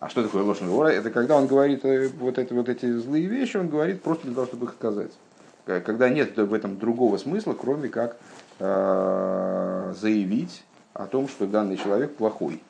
А 0.00 0.08
что 0.08 0.24
такое 0.24 0.42
ложный 0.42 0.70
вора? 0.70 0.88
Это 0.88 1.10
когда 1.10 1.36
он 1.36 1.46
говорит 1.46 1.84
э, 1.84 2.08
вот, 2.18 2.36
это, 2.36 2.52
вот 2.52 2.68
эти 2.68 2.90
злые 2.90 3.26
вещи, 3.26 3.56
он 3.56 3.68
говорит 3.68 4.02
просто 4.02 4.26
для 4.26 4.34
того, 4.34 4.48
чтобы 4.48 4.66
их 4.66 4.72
сказать. 4.72 5.12
Когда 5.66 6.08
нет 6.08 6.36
в 6.36 6.52
этом 6.52 6.80
другого 6.80 7.16
смысла, 7.16 7.52
кроме 7.52 7.88
как 7.90 8.16
э, 8.58 9.94
заявить 9.96 10.64
о 10.94 11.06
том, 11.06 11.28
что 11.28 11.46
данный 11.46 11.76
человек 11.76 12.16
плохой. 12.16 12.60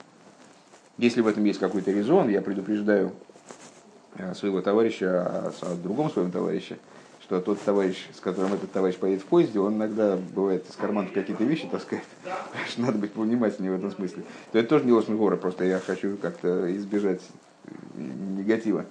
Если 0.99 1.23
в 1.23 1.27
этом 1.27 1.45
есть 1.45 1.61
какой-то 1.61 1.91
резон, 1.93 2.29
я 2.29 2.43
предупреждаю 2.43 3.13
э, 4.19 4.35
своего 4.35 4.61
товарища 4.61 5.51
о 5.63 5.77
другом 5.83 6.11
своем 6.11 6.31
товарище– 6.31 6.77
что 7.25 7.41
тот 7.41 7.59
товарищ, 7.63 7.97
с 8.15 8.21
которым 8.21 8.53
этот 8.53 8.71
товарищ 8.71 8.97
поедет 8.97 9.23
в 9.23 9.27
поезде, 9.27 9.59
он 9.59 9.77
иногда 9.77 10.19
бывает 10.35 10.69
из 10.69 10.77
карманов 10.77 11.13
какие-то 11.13 11.43
вещи 11.43 11.67
таскает. 11.67 12.05
Надо 12.77 12.99
быть 12.99 13.13
повнимательнее 13.13 13.73
в 13.73 13.77
этом 13.77 13.91
смысле. 13.91 14.25
То 14.53 14.59
это 14.59 14.69
тоже 14.69 14.85
не 14.85 14.93
ложный 14.93 15.17
город, 15.17 15.41
просто 15.41 15.65
я 15.65 15.79
хочу 15.79 16.19
как-то 16.19 16.71
избежать 16.77 17.23
негатива. 17.97 18.85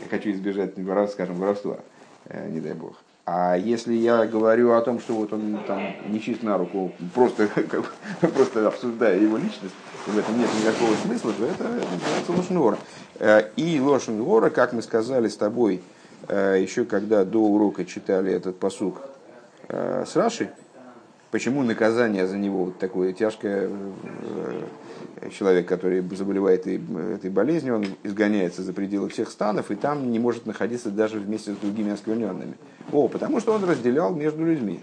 Я 0.00 0.08
хочу 0.08 0.30
избежать, 0.30 0.74
скажем, 1.10 1.36
воровства, 1.36 1.78
э, 2.26 2.48
не 2.48 2.60
дай 2.60 2.74
бог. 2.74 2.94
А 3.26 3.56
если 3.56 3.94
я 3.94 4.24
говорю 4.24 4.72
о 4.72 4.80
том, 4.82 5.00
что 5.00 5.14
вот 5.14 5.32
он 5.32 5.58
там 5.66 5.82
не 6.08 6.20
чист 6.20 6.44
на 6.44 6.58
руку, 6.58 6.92
просто, 7.12 7.48
как, 7.54 7.92
просто 8.20 8.68
обсуждая 8.68 9.18
его 9.18 9.36
личность, 9.36 9.74
в 10.06 10.16
этом 10.16 10.38
нет 10.38 10.48
никакого 10.60 10.94
смысла, 10.94 11.32
то 11.32 11.44
это 11.44 11.64
называется 11.64 12.56
лошен 12.56 12.78
э, 13.18 13.50
И 13.56 13.80
лошен 13.80 14.50
как 14.52 14.72
мы 14.72 14.80
сказали 14.80 15.26
с 15.26 15.36
тобой, 15.36 15.82
еще 16.28 16.84
когда 16.84 17.24
до 17.24 17.38
урока 17.38 17.84
читали 17.84 18.32
этот 18.32 18.58
посук 18.58 19.02
э, 19.68 20.04
с 20.06 20.16
Раши, 20.16 20.50
почему 21.30 21.62
наказание 21.62 22.26
за 22.26 22.36
него 22.36 22.66
вот 22.66 22.78
такое 22.78 23.12
тяжкое, 23.12 23.70
э, 23.70 25.30
человек, 25.30 25.68
который 25.68 26.02
заболевает 26.16 26.66
этой 26.66 27.30
болезнью, 27.30 27.76
он 27.76 27.86
изгоняется 28.02 28.62
за 28.62 28.72
пределы 28.72 29.08
всех 29.08 29.30
станов 29.30 29.70
и 29.70 29.74
там 29.74 30.10
не 30.10 30.18
может 30.18 30.46
находиться 30.46 30.90
даже 30.90 31.18
вместе 31.18 31.52
с 31.52 31.56
другими 31.56 31.92
оскверненными. 31.92 32.54
О, 32.92 33.08
потому 33.08 33.40
что 33.40 33.52
он 33.52 33.64
разделял 33.64 34.14
между 34.14 34.44
людьми. 34.44 34.80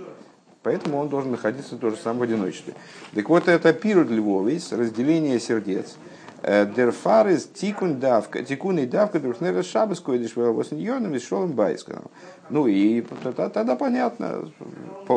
Поэтому 0.63 0.97
он 0.97 1.07
должен 1.07 1.31
находиться 1.31 1.77
тоже 1.77 1.97
сам 1.97 2.17
в 2.17 2.23
одиночестве. 2.23 2.73
Так 3.13 3.29
вот, 3.29 3.47
это 3.47 3.73
пирут 3.73 4.09
львовис, 4.09 4.71
разделение 4.73 5.39
сердец– 5.39 5.95
Дерфарис 6.47 7.45
тикун 7.45 7.99
давка, 7.99 8.41
тикун 8.41 8.79
и 8.79 8.85
давка 8.85 9.19
дурхнера 9.19 9.63
шабас 9.63 9.99
койдиш 9.99 10.37
восеньоном 10.37 11.13
и 11.13 11.19
шолом 11.19 11.51
байска. 11.51 12.03
Ну 12.49 12.67
и 12.67 13.01
тогда 13.01 13.75
понятно, 13.75 14.49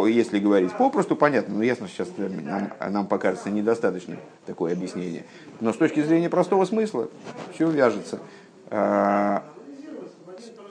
если 0.08 0.40
говорить 0.40 0.72
попросту 0.72 1.14
понятно, 1.14 1.54
но 1.54 1.62
ясно 1.62 1.86
сейчас 1.86 2.08
нам, 2.18 2.72
нам 2.80 3.06
покажется 3.06 3.48
недостаточно 3.48 4.16
такое 4.44 4.72
объяснение. 4.72 5.24
Но 5.60 5.72
с 5.72 5.76
точки 5.76 6.02
зрения 6.02 6.28
простого 6.28 6.64
смысла 6.64 7.08
все 7.54 7.70
вяжется. 7.70 8.18
А, 8.68 9.44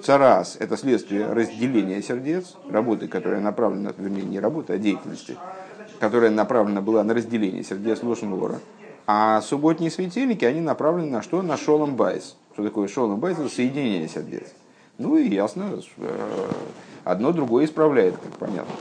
צרעת– 0.03 0.57
это 0.59 0.75
следствие 0.75 1.31
разделения 1.31 2.01
сердец, 2.01 2.57
работы, 2.69 3.07
которая 3.07 3.39
направлена, 3.39 3.93
вернее, 3.97 4.23
не 4.23 4.41
работы, 4.41 4.73
а 4.73 4.77
деятельности, 4.77 5.37
которая 6.01 6.31
направлена 6.31 6.81
была 6.81 7.01
на 7.05 7.13
разделение 7.13 7.63
сердец 7.63 8.03
לשון 8.03 8.38
הרע– 8.38 8.59
а 9.11 9.41
субботние 9.41 9.89
светильники, 9.89 10.45
они 10.45 10.61
направлены 10.61 11.09
на 11.09 11.23
что? 11.23 11.41
На 11.41 11.57
שלום 11.57 11.95
בית. 11.95 12.36
Что 12.53 12.61
такое 12.61 12.87
שלום 12.88 13.19
בית? 13.19 13.39
Это 13.39 13.49
соединение 13.49 14.07
сердец. 14.07 14.53
Ну 14.99 15.17
и 15.17 15.27
ясно, 15.27 15.81
э, 15.97 16.51
одно 17.05 17.31
другое 17.31 17.65
исправляет, 17.65 18.15
как 18.17 18.33
понятно. 18.33 18.71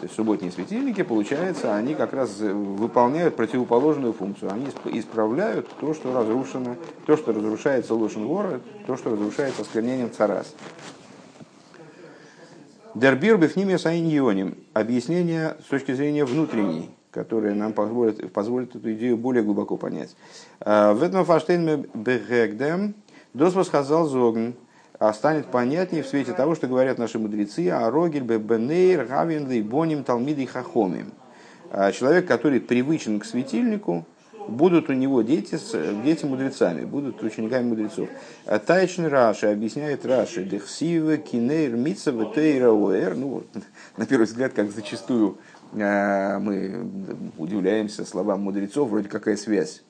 То 0.00 0.02
есть 0.02 0.14
субботние 0.14 0.52
светильники, 0.52 1.02
получается, 1.02 1.74
они 1.74 1.94
как 1.94 2.12
раз 2.12 2.38
выполняют 2.38 3.34
противоположную 3.36 4.12
функцию. 4.12 4.52
Они 4.52 4.66
исправляют 4.92 5.70
то, 5.80 5.94
что 5.94 6.12
разрушено, 6.12 6.76
то, 7.06 7.16
что 7.16 7.32
разрушается 7.32 7.94
лошен 7.94 8.26
вора, 8.26 8.60
то, 8.86 8.94
что 8.94 9.12
разрушается 9.12 9.62
осквернением 9.62 10.12
царас. 10.12 10.54
Дербир 12.94 13.38
бифнимия 13.38 13.78
саиньоним. 13.78 14.58
Объяснение 14.74 15.56
с 15.64 15.70
точки 15.70 15.94
зрения 15.94 16.26
внутренней 16.26 16.90
которые 17.18 17.54
нам 17.54 17.72
позволят, 17.72 18.32
позволят 18.32 18.76
эту 18.76 18.92
идею 18.92 19.16
более 19.16 19.42
глубоко 19.42 19.76
понять. 19.76 20.14
А, 20.60 20.94
в 20.94 21.02
этом 21.02 21.24
фаштейн 21.24 21.84
бегдем 21.92 22.94
досвос 23.34 23.66
сказал 23.66 24.06
зогн, 24.06 24.52
а 25.00 25.12
станет 25.12 25.46
понятнее 25.46 26.04
в 26.04 26.06
свете 26.06 26.32
того, 26.32 26.54
что 26.54 26.68
говорят 26.68 26.96
наши 26.96 27.18
мудрецы, 27.18 27.70
а 27.70 27.90
рогель 27.90 28.22
бебенейр 28.22 29.04
гавин 29.04 29.68
боним 29.68 30.04
талмиды 30.04 30.46
хахомим. 30.46 31.10
А, 31.72 31.90
человек, 31.90 32.26
который 32.28 32.60
привычен 32.60 33.18
к 33.18 33.24
светильнику, 33.24 34.06
будут 34.48 34.88
у 34.88 34.92
него 34.92 35.22
дети, 35.22 35.58
дети 36.04 36.24
мудрецами, 36.24 36.84
будут 36.84 37.22
учениками 37.22 37.68
мудрецов. 37.68 38.08
А 38.46 38.58
Тайчный 38.58 39.08
Раши 39.08 39.46
объясняет 39.46 40.06
Раши, 40.06 40.44
Дехсивы, 40.44 41.18
Кинейр, 41.18 41.72
Митсова, 41.72 42.32
Тейра, 42.32 42.70
Ну, 42.70 43.42
на 43.96 44.06
первый 44.06 44.24
взгляд, 44.24 44.52
как 44.52 44.70
зачастую 44.70 45.38
мы 45.72 46.88
удивляемся 47.36 48.04
словам 48.04 48.42
мудрецов, 48.42 48.88
вроде 48.88 49.08
какая 49.08 49.36
связь. 49.36 49.82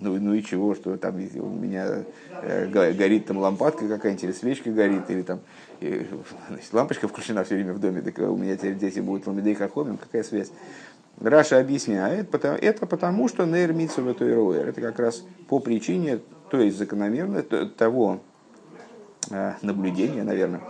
Ну, 0.00 0.18
ну 0.18 0.34
и 0.34 0.42
чего, 0.42 0.74
что 0.74 0.96
там 0.96 1.14
у 1.14 1.48
меня 1.48 2.04
э, 2.42 2.66
горит 2.66 3.26
там 3.26 3.38
лампадка 3.38 3.86
какая-нибудь, 3.88 4.24
или 4.24 4.32
свечка 4.32 4.70
горит, 4.70 5.08
или 5.08 5.22
там 5.22 5.40
и, 5.80 6.06
значит, 6.48 6.72
лампочка 6.72 7.08
включена 7.08 7.44
все 7.44 7.54
время 7.54 7.74
в 7.74 7.80
доме, 7.80 8.02
так 8.02 8.18
у 8.18 8.36
меня 8.36 8.56
теперь 8.56 8.74
дети 8.74 9.00
будут 9.00 9.26
ламидей 9.26 9.54
хохомим, 9.54 9.96
какая 9.96 10.22
связь? 10.22 10.50
Раша 11.20 11.60
объясняет, 11.60 12.34
это 12.34 12.86
потому, 12.86 13.28
что 13.28 13.44
нейр 13.46 13.72
митсова 13.72 14.10
это 14.10 14.80
как 14.80 14.98
раз 14.98 15.22
по 15.48 15.60
причине, 15.60 16.18
то 16.50 16.58
есть 16.58 16.76
закономерно 16.76 17.42
того 17.42 18.20
наблюдение, 19.62 20.24
наверное, 20.24 20.60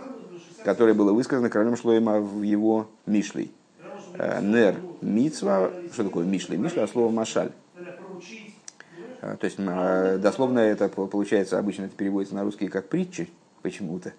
которое 0.63 0.93
было 0.93 1.13
высказано 1.13 1.49
королем 1.49 1.75
Шлоема 1.75 2.19
в 2.19 2.43
его 2.43 2.89
Мишлей. 3.07 3.51
Нер 4.41 4.75
Мицва, 5.01 5.71
что 5.91 6.03
такое 6.03 6.25
Мишлей? 6.25 6.57
Мишля 6.57 6.83
от 6.83 6.89
слова 6.89 7.11
Машаль. 7.11 7.51
То 9.21 9.39
есть 9.41 9.57
дословно 9.57 10.59
это 10.59 10.87
получается, 10.89 11.57
обычно 11.57 11.85
это 11.85 11.95
переводится 11.95 12.35
на 12.35 12.43
русский 12.43 12.67
как 12.67 12.87
притчи 12.89 13.29
почему-то. 13.61 14.13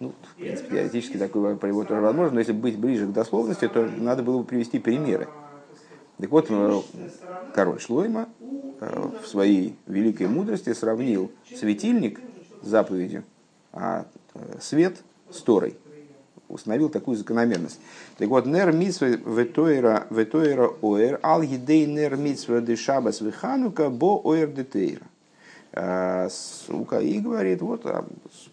Ну, 0.00 0.12
в 0.32 0.40
принципе, 0.40 0.76
теоретически 0.76 1.16
такой 1.16 1.56
перевод 1.56 1.88
тоже 1.88 2.00
возможно, 2.00 2.34
но 2.34 2.40
если 2.40 2.52
быть 2.52 2.78
ближе 2.78 3.06
к 3.06 3.12
дословности, 3.12 3.68
то 3.68 3.88
надо 3.98 4.22
было 4.22 4.38
бы 4.38 4.44
привести 4.44 4.78
примеры. 4.78 5.28
Так 6.18 6.30
вот, 6.30 6.50
король 7.54 7.80
Шлойма 7.80 8.28
в 8.80 9.26
своей 9.26 9.76
великой 9.86 10.28
мудрости 10.28 10.72
сравнил 10.72 11.30
светильник 11.54 12.20
с 12.62 12.66
заповедью, 12.66 13.24
а 13.72 14.06
свет 14.60 14.98
с 15.30 15.40
Торой. 15.40 15.76
Установил 16.52 16.88
такую 16.88 17.16
закономерность. 17.16 17.80
Так 18.18 18.28
вот, 18.28 18.46
нер 18.46 18.70
митсва 18.72 19.06
ветоира 19.06 20.06
оэр 20.10 21.18
ал 21.22 21.42
едей 21.42 21.86
нер 21.86 22.16
митсва 22.16 22.60
де 22.60 22.76
шабас 22.76 23.20
виханука 23.20 23.90
бо 23.90 24.20
оэр 24.22 24.48
детейра. 24.48 25.06
И 25.74 27.18
говорит, 27.20 27.62
вот, 27.62 27.86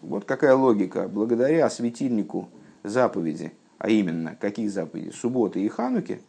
вот 0.00 0.24
какая 0.24 0.54
логика. 0.54 1.06
Благодаря 1.06 1.68
светильнику 1.68 2.48
заповеди, 2.82 3.52
а 3.76 3.90
именно, 3.90 4.36
каких 4.40 4.70
заповедей? 4.70 5.12
Субботы 5.12 5.60
и 5.60 5.68
Хануки, 5.68 6.22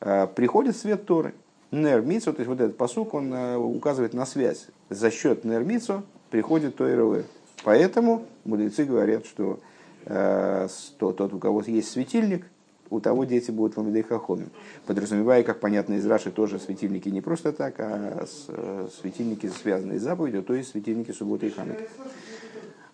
приходит 0.00 0.74
свет 0.78 1.04
Торы. 1.04 1.34
Нер 1.70 2.00
Мицо, 2.00 2.32
то 2.32 2.38
есть 2.40 2.48
вот 2.48 2.60
этот 2.60 2.78
посук, 2.78 3.12
он 3.12 3.30
указывает 3.56 4.14
на 4.14 4.24
связь. 4.24 4.68
За 4.88 5.10
счет 5.10 5.44
Нер 5.44 5.64
Мицо 5.64 6.02
приходит 6.30 6.76
Тойровер. 6.76 7.24
Поэтому 7.62 8.24
мудрецы 8.44 8.84
говорят, 8.84 9.26
что 9.26 9.60
э, 10.04 10.68
тот, 10.98 11.20
у 11.20 11.38
кого 11.38 11.62
есть 11.62 11.90
светильник, 11.90 12.46
у 12.90 13.00
того 13.00 13.24
дети 13.24 13.50
будут 13.50 13.76
ламидей 13.76 14.02
хахомим. 14.02 14.50
Подразумевая, 14.86 15.42
как 15.42 15.60
понятно 15.60 15.94
из 15.94 16.06
Раши, 16.06 16.30
тоже 16.30 16.58
светильники 16.58 17.08
не 17.08 17.22
просто 17.22 17.52
так, 17.52 17.74
а 17.78 18.26
э, 18.48 18.88
светильники, 19.00 19.46
связанные 19.48 19.98
с 19.98 20.02
заповедью, 20.02 20.42
то 20.42 20.54
есть 20.54 20.70
светильники 20.70 21.12
субботы 21.12 21.46
и 21.46 21.50
хануки. 21.50 21.88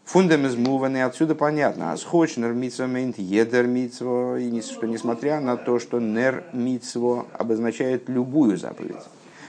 Фундамезмуваны 0.05 1.03
отсюда 1.03 1.35
понятно. 1.35 1.93
А 1.93 1.97
схочнер 1.99 2.55
митсвамент 2.55 3.19
едер 3.19 3.67
митсво, 3.67 4.39
и 4.39 4.63
что 4.63 4.87
несмотря 4.87 5.39
на 5.39 5.59
то, 5.59 5.79
что 5.79 6.01
нер 6.01 6.45
митсво 6.55 7.27
обозначает 7.35 8.09
любую 8.09 8.57
заповедь. 8.57 9.03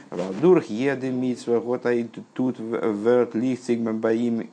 Валдурх 0.09 0.65
еды 0.65 1.11
митсва, 1.11 1.59
вот 1.59 1.85
а 1.85 1.93
тут 2.33 2.57
верт 2.59 3.35
лихцигман 3.35 3.99
баим 3.99 4.49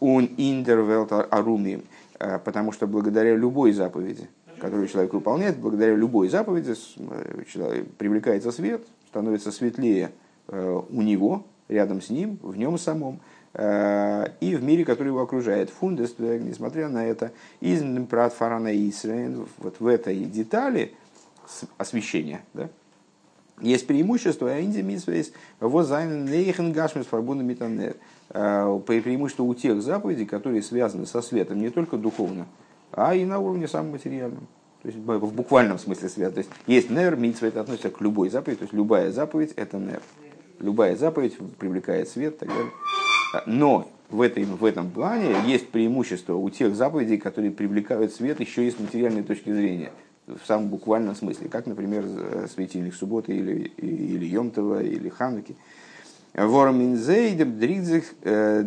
э, 0.00 0.04
ун 0.04 0.28
индервелт 0.36 1.12
аруми. 1.12 1.82
Э, 2.18 2.38
потому 2.38 2.72
что 2.72 2.86
благодаря 2.86 3.34
любой 3.36 3.72
заповеди, 3.72 4.28
которую 4.58 4.88
человек 4.88 5.12
выполняет, 5.12 5.58
благодаря 5.58 5.94
любой 5.94 6.28
заповеди 6.28 6.74
э, 6.96 7.42
человек, 7.50 7.88
привлекается 7.96 8.52
свет, 8.52 8.86
становится 9.08 9.52
светлее 9.52 10.10
у 10.50 11.02
него, 11.02 11.44
рядом 11.68 12.00
с 12.00 12.08
ним, 12.08 12.38
в 12.40 12.56
нем 12.56 12.78
самом, 12.78 13.20
и 13.54 14.56
в 14.56 14.62
мире, 14.62 14.86
который 14.86 15.08
его 15.08 15.20
окружает. 15.20 15.68
Фундес, 15.68 16.14
несмотря 16.18 16.88
на 16.88 17.04
это, 17.04 17.32
из 17.60 17.82
Пратфарана 18.06 18.74
Исраэль, 18.88 19.36
вот 19.58 19.78
в 19.78 19.86
этой 19.86 20.24
детали 20.24 20.94
освещения, 21.76 22.40
да, 22.54 22.70
есть 23.60 23.86
преимущество, 23.86 24.50
а 24.50 24.60
инди 24.60 24.80
митсвейс 24.80 25.32
возайн 25.60 26.26
лейхен 26.26 26.72
гашмис 26.72 27.06
фарбуна 27.06 27.42
митанер. 27.42 27.96
Э, 28.30 28.78
преимущество 28.84 29.42
у 29.44 29.54
тех 29.54 29.80
заповедей, 29.80 30.26
которые 30.26 30.62
связаны 30.62 31.06
со 31.06 31.22
светом 31.22 31.60
не 31.60 31.70
только 31.70 31.96
духовно, 31.96 32.46
а 32.92 33.14
и 33.14 33.24
на 33.24 33.38
уровне 33.38 33.68
самом 33.68 33.92
материальном. 33.92 34.46
То 34.82 34.88
есть 34.88 34.98
в 34.98 35.34
буквальном 35.34 35.78
смысле 35.78 36.08
свет. 36.08 36.34
То 36.34 36.38
есть 36.38 36.50
есть 36.66 36.90
нер, 36.90 37.16
митсва, 37.16 37.48
это 37.48 37.62
относится 37.62 37.90
к 37.90 38.00
любой 38.00 38.28
заповеди, 38.28 38.58
то 38.58 38.64
есть 38.64 38.74
любая 38.74 39.10
заповедь 39.10 39.52
это 39.56 39.78
нер. 39.78 40.02
Любая 40.60 40.94
заповедь 40.96 41.36
привлекает 41.58 42.08
свет 42.08 42.34
и 42.34 42.38
так 42.38 42.48
далее. 42.48 42.72
Но 43.46 43.90
в, 44.10 44.20
этой, 44.20 44.44
в 44.44 44.64
этом 44.64 44.90
плане 44.90 45.34
есть 45.46 45.68
преимущество 45.68 46.34
у 46.34 46.48
тех 46.50 46.76
заповедей, 46.76 47.18
которые 47.18 47.50
привлекают 47.50 48.12
свет 48.12 48.40
еще 48.40 48.66
и 48.66 48.70
с 48.70 48.78
материальной 48.78 49.22
точки 49.22 49.52
зрения 49.52 49.90
в 50.26 50.46
самом 50.46 50.68
буквальном 50.68 51.14
смысле, 51.14 51.48
как, 51.48 51.66
например, 51.66 52.04
светильник 52.52 52.94
субботы 52.94 53.34
или, 53.34 53.72
или 53.78 54.26
Йомтова, 54.26 54.82
или 54.82 55.08
Хануки. 55.08 55.56
Ворминзейдем 56.34 57.58
дригзих 57.58 58.14
э, 58.22 58.62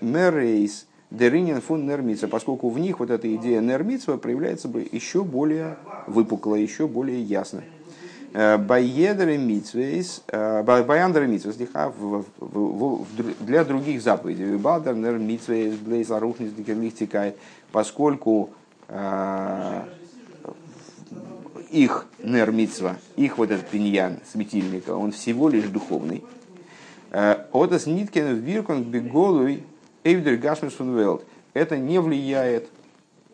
мерейс 0.00 0.86
деринен 1.10 1.60
фун 1.60 1.86
нермица, 1.86 2.28
поскольку 2.28 2.70
в 2.70 2.78
них 2.78 3.00
вот 3.00 3.10
эта 3.10 3.34
идея 3.36 3.60
нермица 3.60 4.16
проявляется 4.16 4.68
бы 4.68 4.86
еще 4.90 5.24
более 5.24 5.76
выпукло, 6.06 6.54
еще 6.54 6.88
более 6.88 7.22
ясно. 7.22 7.62
Э, 8.34 8.58
Байедеры 8.58 9.38
митсвейс, 9.38 10.22
э, 10.28 10.62
баяндеры 10.62 11.28
митсвейс, 11.28 11.56
для 13.40 13.64
других 13.64 14.02
заповедей. 14.02 14.56
Балдер 14.56 14.94
нер 14.94 15.18
митсвейс, 15.18 15.74
блейз 15.74 16.10
арухнис 16.10 16.52
дикерлихтикай, 16.52 17.34
поскольку 17.70 18.50
их 21.70 22.06
нермитсва, 22.22 22.96
их 23.16 23.38
вот 23.38 23.50
этот 23.50 23.66
пиньян 23.68 24.18
светильника, 24.30 24.94
он 24.94 25.12
всего 25.12 25.48
лишь 25.48 25.64
духовный. 25.64 26.22
Э, 27.12 27.44
Отас 27.52 27.86
ниткен 27.86 28.38
виркон 28.38 28.84
беголуй 28.84 29.64
эйвдер 30.02 30.36
гашмис 30.36 30.80
велт. 30.80 31.24
Это 31.52 31.76
не 31.76 32.00
влияет 32.00 32.70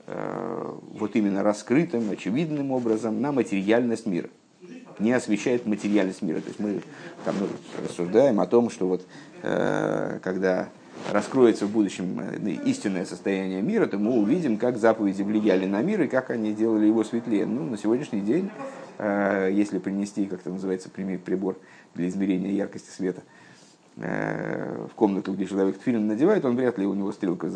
э, 0.06 0.72
вот 0.94 1.14
именно 1.14 1.44
раскрытым, 1.44 2.10
очевидным 2.10 2.72
образом 2.72 3.20
на 3.20 3.30
материальность 3.30 4.04
мира. 4.06 4.28
Не 4.98 5.12
освещает 5.12 5.64
материальность 5.64 6.22
мира. 6.22 6.40
То 6.40 6.48
есть 6.48 6.58
мы 6.58 6.80
там, 7.24 7.36
ну, 7.38 7.46
рассуждаем 7.84 8.40
о 8.40 8.46
том, 8.46 8.68
что 8.68 8.88
вот 8.88 9.06
э, 9.42 10.18
когда 10.24 10.70
раскроется 11.12 11.66
в 11.66 11.70
будущем 11.70 12.18
э, 12.18 12.50
истинное 12.66 13.04
состояние 13.04 13.62
мира, 13.62 13.86
то 13.86 13.96
мы 13.96 14.18
увидим, 14.18 14.58
как 14.58 14.76
заповеди 14.76 15.22
влияли 15.22 15.66
на 15.66 15.82
мир 15.82 16.02
и 16.02 16.08
как 16.08 16.30
они 16.30 16.52
делали 16.52 16.86
его 16.86 17.04
светлее. 17.04 17.46
Ну, 17.46 17.62
на 17.62 17.78
сегодняшний 17.78 18.22
день, 18.22 18.50
если 18.98 19.78
принести, 19.78 20.26
как 20.26 20.40
это 20.40 20.50
называется, 20.50 20.90
прибор 20.90 21.56
для 21.94 22.08
измерения 22.08 22.50
яркости 22.50 22.90
света 22.90 23.22
в 24.00 24.94
комнату, 24.94 25.32
где 25.32 25.46
человек 25.46 25.80
фильм 25.82 26.06
надевает, 26.06 26.44
он 26.44 26.54
вряд 26.54 26.78
ли 26.78 26.86
у 26.86 26.94
него 26.94 27.10
стрелка 27.10 27.50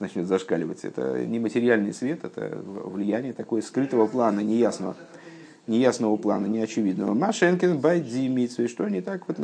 начнет 0.00 0.26
зашкаливать. 0.26 0.84
Это 0.84 1.26
не 1.26 1.38
материальный 1.38 1.92
свет, 1.92 2.24
это 2.24 2.58
влияние 2.64 3.34
такое 3.34 3.60
скрытого 3.60 4.06
плана, 4.06 4.40
неясного 4.40 4.96
неясного 5.66 6.16
плана, 6.16 6.46
неочевидного. 6.46 7.14
Машенкин 7.14 7.78
байди 7.78 8.28
митсвей. 8.28 8.68
Что 8.68 8.88
не 8.88 9.00
так, 9.00 9.28
вот, 9.28 9.38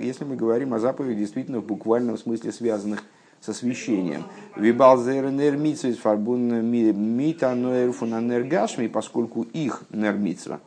если 0.00 0.24
мы 0.24 0.36
говорим 0.36 0.74
о 0.74 0.78
заповедях 0.78 1.18
действительно 1.18 1.60
в 1.60 1.66
буквальном 1.66 2.18
смысле 2.18 2.52
связанных 2.52 3.04
с 3.40 3.48
освещением. 3.48 4.24
Вибалзер 4.56 5.30
нермитсвей 5.30 5.94
фарбун 5.94 6.62
мита 6.64 7.54
нерфунанергашми, 7.54 8.86
поскольку 8.86 9.42
их 9.42 9.84
нермитсва 9.90 10.60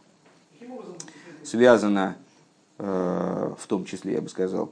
связана 1.44 2.16
э, 2.80 3.54
в 3.58 3.68
том 3.68 3.86
числе, 3.86 4.14
я 4.14 4.22
бы 4.22 4.30
сказал, 4.30 4.72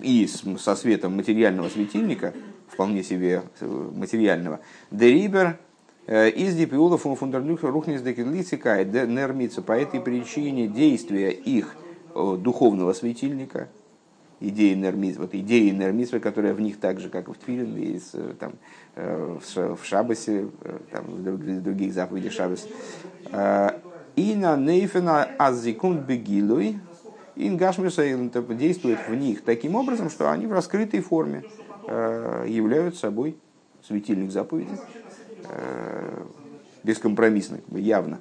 и 0.00 0.26
со 0.26 0.76
светом 0.76 1.16
материального 1.16 1.68
светильника, 1.68 2.34
вполне 2.68 3.02
себе 3.02 3.42
э, 3.60 3.90
материального, 3.94 4.60
дерибер 4.90 5.58
Э, 6.06 6.28
из 6.28 6.54
дипиулов 6.54 7.04
рухнис 7.04 8.00
декилицикай 8.02 8.84
нермица. 8.84 9.60
По 9.60 9.72
этой 9.72 10.00
причине 10.00 10.68
действия 10.68 11.30
их 11.30 11.74
духовного 12.14 12.92
светильника, 12.92 13.68
идеи 14.40 14.74
нермиц, 14.74 15.16
вот 15.16 15.34
идеи 15.34 15.70
нермитсвы, 15.70 16.20
которая 16.20 16.54
в 16.54 16.60
них 16.60 16.78
так 16.78 17.00
же, 17.00 17.08
как 17.08 17.28
и 17.28 17.32
в 17.32 17.36
Твилин, 17.36 17.76
и 17.76 18.00
там, 18.38 18.52
э, 18.94 19.38
в 19.42 19.84
Шабасе, 19.84 20.48
э, 20.62 20.78
там, 20.92 21.04
в 21.06 21.62
других 21.62 21.92
заповедях 21.92 22.32
Шабас. 22.32 22.68
И 24.14 24.34
на 24.34 24.56
нейфена 24.56 25.28
азикун 25.38 25.98
бегилуй, 25.98 26.78
ингашмиса 27.36 28.04
действует 28.54 28.98
в 29.08 29.14
них 29.14 29.42
таким 29.44 29.74
образом, 29.76 30.10
что 30.10 30.30
они 30.30 30.46
в 30.46 30.52
раскрытой 30.52 31.00
форме 31.00 31.44
являются 31.86 33.02
собой 33.02 33.36
светильник 33.86 34.32
заповеди, 34.32 34.72
Э, 35.48 36.24
бескомпромиссно, 36.82 37.60
явно. 37.70 38.18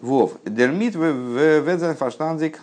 Вов. 0.00 0.38
Дермит 0.44 0.96
в 0.96 1.60
ведзен 1.60 1.94
фаштанзик 1.94 2.60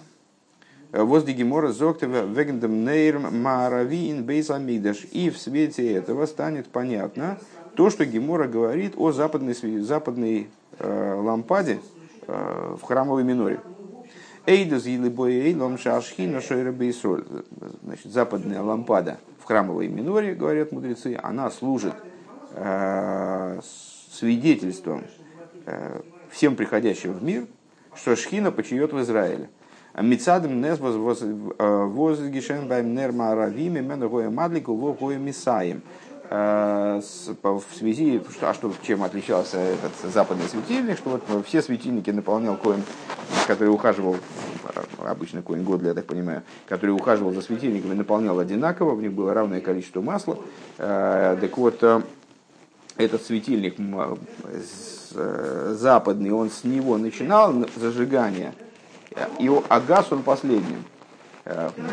возле 0.91 1.33
Гемора 1.33 1.71
зоктева 1.71 2.25
вегендем 2.25 2.83
нейрм 2.83 3.41
маравиин 3.41 4.23
бейсамигдаш. 4.23 5.05
И 5.11 5.29
в 5.29 5.37
свете 5.37 5.93
этого 5.93 6.25
станет 6.25 6.67
понятно 6.67 7.37
то, 7.75 7.89
что 7.89 8.05
Гемора 8.05 8.47
говорит 8.47 8.93
о 8.97 9.11
западной, 9.11 9.53
западной 9.53 10.49
э, 10.79 11.13
лампаде 11.21 11.79
э, 12.27 12.75
в 12.79 12.83
храмовой 12.83 13.23
миноре. 13.23 13.61
Эйдус 14.49 14.87
или 14.87 15.09
боей 15.09 15.55
лом 15.55 15.77
шашхина 15.77 16.41
шойра 16.41 16.73
Значит, 17.83 18.11
западная 18.11 18.63
лампада 18.63 19.19
в 19.39 19.43
храмовой 19.45 19.87
миноре, 19.87 20.33
говорят 20.33 20.71
мудрецы, 20.71 21.19
она 21.21 21.51
служит 21.51 21.93
свидетельством 24.11 25.03
всем 26.31 26.55
приходящим 26.55 27.13
в 27.13 27.23
мир, 27.23 27.45
что 27.95 28.15
Шхина 28.15 28.51
почиет 28.51 28.91
в 28.91 28.99
Израиле. 29.01 29.51
Мицадом 29.95 30.61
нес 30.61 30.79
возгишен 30.79 32.67
байм 32.67 32.95
нерма 32.95 33.35
гоя 34.09 34.31
мадлику 34.31 34.73
во 34.73 35.13
мисаем. 35.13 35.83
В 36.29 37.01
связи, 37.75 38.21
а 38.41 38.53
что, 38.53 38.71
чем 38.83 39.03
отличался 39.03 39.57
этот 39.57 39.91
западный 40.13 40.47
светильник, 40.47 40.97
что 40.99 41.09
вот 41.09 41.47
все 41.47 41.63
светильники 41.63 42.11
наполнял 42.11 42.55
коин, 42.55 42.83
который 43.47 43.69
ухаживал, 43.69 44.15
обычно 44.99 45.41
коин 45.41 45.63
Годли, 45.63 45.87
я 45.87 45.95
так 45.95 46.05
понимаю, 46.05 46.43
который 46.67 46.91
ухаживал 46.91 47.33
за 47.33 47.41
светильниками, 47.41 47.95
наполнял 47.95 48.37
одинаково, 48.37 48.93
в 48.93 49.01
них 49.01 49.11
было 49.11 49.33
равное 49.33 49.59
количество 49.59 50.01
масла. 50.01 50.37
Так 50.77 51.57
вот, 51.57 51.83
этот 52.95 53.23
светильник 53.23 53.77
западный, 55.11 56.29
он 56.29 56.51
с 56.51 56.63
него 56.63 56.99
начинал 56.99 57.55
зажигание, 57.75 58.53
и, 59.39 59.49
а 59.67 59.79
газ 59.79 60.11
он 60.11 60.21
последним. 60.21 60.83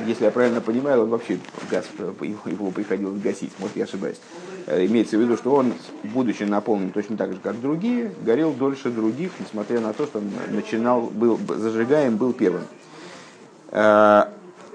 Если 0.07 0.25
я 0.25 0.31
правильно 0.31 0.61
понимаю, 0.61 1.03
он 1.03 1.11
вообще 1.11 1.39
газ, 1.71 1.87
его 2.21 2.71
приходилось 2.71 3.21
гасить, 3.21 3.53
может 3.59 3.77
я 3.77 3.85
ошибаюсь. 3.85 4.21
Имеется 4.67 5.17
в 5.17 5.21
виду, 5.21 5.37
что 5.37 5.55
он, 5.55 5.73
будучи 6.03 6.43
наполнен 6.43 6.91
точно 6.91 7.17
так 7.17 7.33
же, 7.33 7.39
как 7.39 7.61
другие, 7.61 8.13
горел 8.25 8.53
дольше 8.53 8.91
других, 8.91 9.33
несмотря 9.39 9.81
на 9.81 9.93
то, 9.93 10.07
что 10.07 10.19
он 10.19 10.31
начинал, 10.51 11.03
был 11.03 11.39
зажигаем, 11.49 12.17
был 12.17 12.33
первым. 12.33 12.65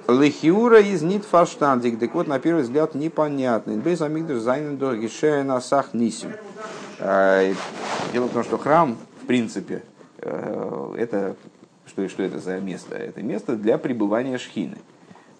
Лехиура 0.07 0.81
из 0.81 1.01
нит 1.01 1.23
фаштандик. 1.25 1.99
Так 1.99 2.13
вот, 2.13 2.27
на 2.27 2.39
первый 2.39 2.63
взгляд, 2.63 2.95
непонятный. 2.95 3.77
Без 3.77 4.01
амигдаш 4.01 4.39
зайнен 4.39 4.77
до 4.77 4.93
на 5.43 5.61
сах 5.61 5.93
нисим. 5.93 6.33
Дело 6.99 8.27
в 8.27 8.33
том, 8.33 8.43
что 8.43 8.57
храм, 8.57 8.97
в 9.23 9.25
принципе, 9.25 9.83
э, 10.17 10.95
это 10.97 11.35
что, 11.91 12.07
что 12.09 12.23
это 12.23 12.39
за 12.39 12.59
место? 12.59 12.95
Это 12.95 13.21
место 13.21 13.55
для 13.55 13.77
пребывания 13.77 14.37
шхины. 14.37 14.77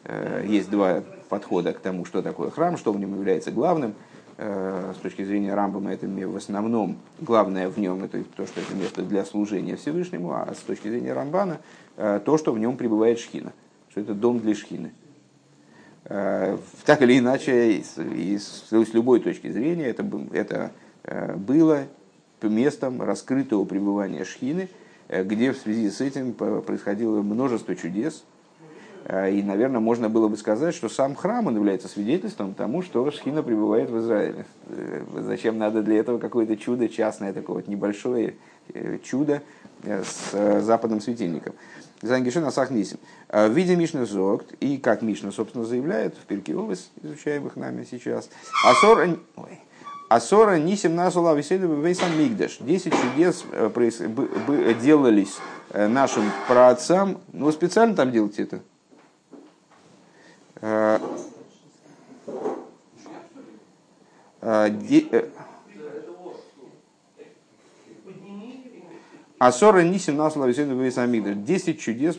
Э, 0.04 0.44
есть 0.48 0.70
два 0.70 1.04
подхода 1.30 1.74
к 1.74 1.80
тому, 1.80 2.06
что 2.06 2.22
такое 2.22 2.52
храм, 2.52 2.78
что 2.78 2.92
в 2.94 3.00
нем 3.00 3.16
является 3.16 3.52
главным. 3.52 3.96
Э, 4.38 4.94
с 4.96 5.02
точки 5.02 5.24
зрения 5.24 5.54
Рамбама, 5.54 5.94
это 5.94 6.08
в 6.08 6.36
основном 6.36 6.98
главное 7.20 7.70
в 7.70 7.78
нем 7.80 8.04
это 8.04 8.24
то, 8.36 8.46
что 8.46 8.62
это 8.62 8.76
место 8.76 9.02
для 9.02 9.26
служения 9.26 9.76
Всевышнему, 9.76 10.34
а 10.34 10.54
с 10.54 10.60
точки 10.60 10.88
зрения 10.90 11.14
Рамбана, 11.14 11.60
то, 11.96 12.38
что 12.38 12.52
в 12.54 12.60
нем 12.60 12.78
пребывает 12.78 13.20
шхина 13.20 13.52
что 13.92 14.00
это 14.00 14.14
дом 14.14 14.40
для 14.40 14.56
шхины. 14.56 14.94
Э, 16.06 16.58
так 16.86 17.02
или 17.02 17.20
иначе, 17.20 17.84
и 17.98 18.38
с 18.38 18.72
любой 18.94 19.20
точки 19.20 19.52
зрения, 19.52 19.86
это, 19.86 20.06
это 20.32 20.72
э, 21.04 21.36
было 21.36 21.84
местом 22.42 23.02
раскрытого 23.02 23.66
пребывания 23.66 24.24
шхины, 24.24 24.62
э, 24.62 24.81
где 25.12 25.52
в 25.52 25.58
связи 25.58 25.90
с 25.90 26.00
этим 26.02 26.34
происходило 26.34 27.22
множество 27.22 27.76
чудес. 27.76 28.24
И, 29.10 29.42
наверное, 29.44 29.80
можно 29.80 30.10
было 30.10 30.28
бы 30.28 30.38
сказать, 30.38 30.76
что 30.76 30.88
сам 30.88 31.16
храм 31.16 31.48
он 31.48 31.56
является 31.56 31.88
свидетельством 31.88 32.54
тому, 32.54 32.82
что 32.84 33.10
Шхина 33.10 33.42
пребывает 33.44 33.90
в 33.90 33.98
Израиле. 34.00 34.46
Зачем 35.16 35.58
надо 35.58 35.82
для 35.82 35.98
этого 35.98 36.20
какое-то 36.20 36.56
чудо 36.56 36.88
частное, 36.88 37.34
такое 37.34 37.58
вот 37.58 37.68
небольшое 37.68 38.36
чудо 39.04 39.42
с 39.84 40.62
западным 40.62 41.02
светильником. 41.02 41.56
Зангишин 42.04 42.46
Асахнисим. 42.46 43.00
В 43.28 43.50
виде 43.50 43.76
Мишны 43.76 44.06
Зогт, 44.06 44.54
и 44.60 44.78
как 44.78 45.02
Мишна, 45.02 45.32
собственно, 45.32 45.66
заявляет 45.66 46.16
в 46.16 46.26
Перке 46.26 46.54
Овес, 46.54 46.92
изучаемых 47.04 47.56
нами 47.56 47.88
сейчас, 47.90 48.30
Асора, 48.66 49.18
ой, 49.36 49.60
Асора 50.12 50.58
Нисим 50.58 50.94
Насула 50.94 51.34
Веседу 51.34 51.74
Вейсан 51.74 52.18
Мигдаш. 52.20 52.58
Десять 52.60 52.94
чудес 52.94 53.46
э, 53.54 54.74
делались 54.82 55.38
э, 55.70 55.88
нашим 55.88 56.24
праотцам. 56.50 57.22
Ну, 57.32 57.50
специально 57.54 57.96
там 57.96 58.12
делаете 58.12 58.44
это? 58.44 58.60
Э, 69.42 69.48
Асора 69.48 69.82
Нисим 69.82 70.18
Насла 70.18 70.46
Весамигдаш. 70.46 71.36
Десять 71.38 71.80
чудес 71.80 72.18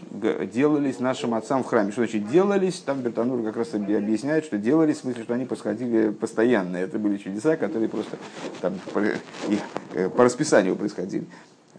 делались 0.52 0.98
нашим 0.98 1.34
отцам 1.34 1.62
в 1.62 1.66
храме. 1.66 1.92
Что 1.92 2.02
значит 2.02 2.28
делались? 2.28 2.80
Там 2.80 3.00
Бертанур 3.00 3.44
как 3.44 3.56
раз 3.56 3.74
объясняет, 3.74 4.44
что 4.44 4.58
делались 4.58 4.98
в 4.98 5.00
смысле, 5.02 5.22
что 5.22 5.34
они 5.34 5.44
происходили 5.44 6.10
постоянно. 6.10 6.76
Это 6.76 6.98
были 6.98 7.16
чудеса, 7.18 7.56
которые 7.56 7.88
просто 7.88 8.16
там, 8.60 8.74
по, 8.92 9.00
э, 9.00 10.08
по 10.10 10.24
расписанию 10.24 10.76
происходили. 10.76 11.26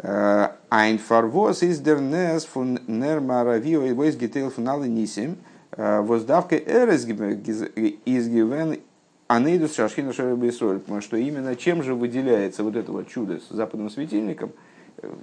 Ein 0.02 0.98
Farvos 0.98 1.62
ist 1.62 1.84
der 1.86 2.00
Nes 2.00 2.48
von 2.52 2.80
Nermaravio 2.88 3.88
и 3.88 3.94
Войс 3.94 4.16
Гитейл 4.16 4.50
Фуналы 4.50 4.88
Нисим. 4.88 5.38
Воздавка 5.78 6.56
Эрес 6.56 7.06
изгивен 7.06 8.80
Анейдус 9.28 9.76
Шашхина 9.76 10.12
Шарабисроль. 10.12 10.80
Потому 10.80 11.02
что 11.02 11.16
именно 11.18 11.56
чем 11.56 11.84
же 11.84 11.94
выделяется 11.94 12.64
вот 12.64 12.76
это 12.76 12.92
вот 12.92 13.08
чудо 13.08 13.40
с 13.40 13.54
западным 13.54 13.92
светильником– 13.92 14.52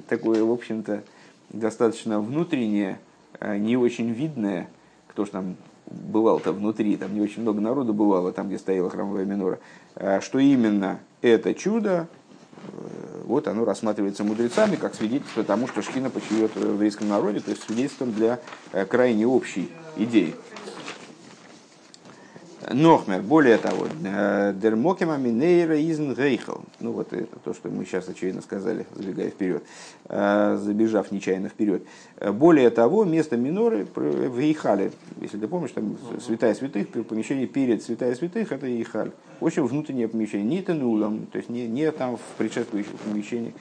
такое, 0.08 0.44
в 0.44 0.50
общем-то, 0.50 1.02
достаточно 1.50 2.20
внутреннее, 2.20 2.98
а 3.38 3.56
не 3.56 3.76
очень 3.76 4.10
видное, 4.10 4.68
кто 5.08 5.24
же 5.24 5.30
там 5.30 5.56
бывал-то 5.86 6.52
внутри, 6.52 6.96
там 6.96 7.14
не 7.14 7.20
очень 7.20 7.42
много 7.42 7.60
народу 7.60 7.92
бывало, 7.92 8.32
там, 8.32 8.48
где 8.48 8.58
стояла 8.58 8.90
храмовая 8.90 9.24
минора, 9.24 9.58
а 9.96 10.20
что 10.20 10.38
именно 10.38 11.00
это 11.20 11.52
чудо, 11.54 12.06
э, 12.68 13.22
вот 13.24 13.48
оно 13.48 13.64
рассматривается 13.64 14.24
мудрецами 14.24 14.76
как 14.76 14.94
свидетельство 14.94 15.42
тому, 15.42 15.66
что 15.66 15.82
Шхина 15.82 16.10
почивет 16.10 16.54
в 16.54 16.74
еврейском 16.74 17.08
народе, 17.08 17.40
то 17.40 17.50
есть 17.50 17.64
свидетельством 17.64 18.12
для 18.12 18.40
э, 18.72 18.84
крайне 18.86 19.26
общей 19.26 19.70
идеи. 19.96 20.34
Нохмер, 22.68 23.22
более 23.22 23.56
того, 23.56 23.86
э, 24.04 24.52
дермокема 24.54 25.16
минейра 25.16 25.80
изн 25.80 26.12
рейхел. 26.12 26.62
Ну 26.78 26.92
вот 26.92 27.12
это 27.14 27.38
то, 27.38 27.54
что 27.54 27.70
мы 27.70 27.86
сейчас 27.86 28.08
очевидно 28.08 28.42
сказали, 28.42 28.86
забегая 28.94 29.30
вперед, 29.30 29.64
э, 30.08 30.58
забежав 30.60 31.10
нечаянно 31.10 31.48
вперед. 31.48 31.82
Э, 32.18 32.32
более 32.32 32.68
того, 32.68 33.04
место 33.04 33.38
миноры 33.38 33.86
в 33.94 34.38
Ихале, 34.40 34.92
если 35.22 35.38
ты 35.38 35.48
помнишь, 35.48 35.70
там 35.70 35.96
святая 36.20 36.54
святых, 36.54 36.88
помещение 37.06 37.46
перед 37.46 37.82
святая 37.82 38.14
святых, 38.14 38.52
это 38.52 38.66
Ихаль. 38.66 39.12
Очень 39.40 39.64
внутреннее 39.64 40.08
помещение, 40.08 40.46
не 40.46 40.62
тенулом, 40.62 41.26
то 41.32 41.38
есть 41.38 41.48
не, 41.48 41.66
не 41.66 41.90
там 41.90 42.18
в 42.18 42.36
предшествующих 42.36 42.92
помещениях. 42.92 43.54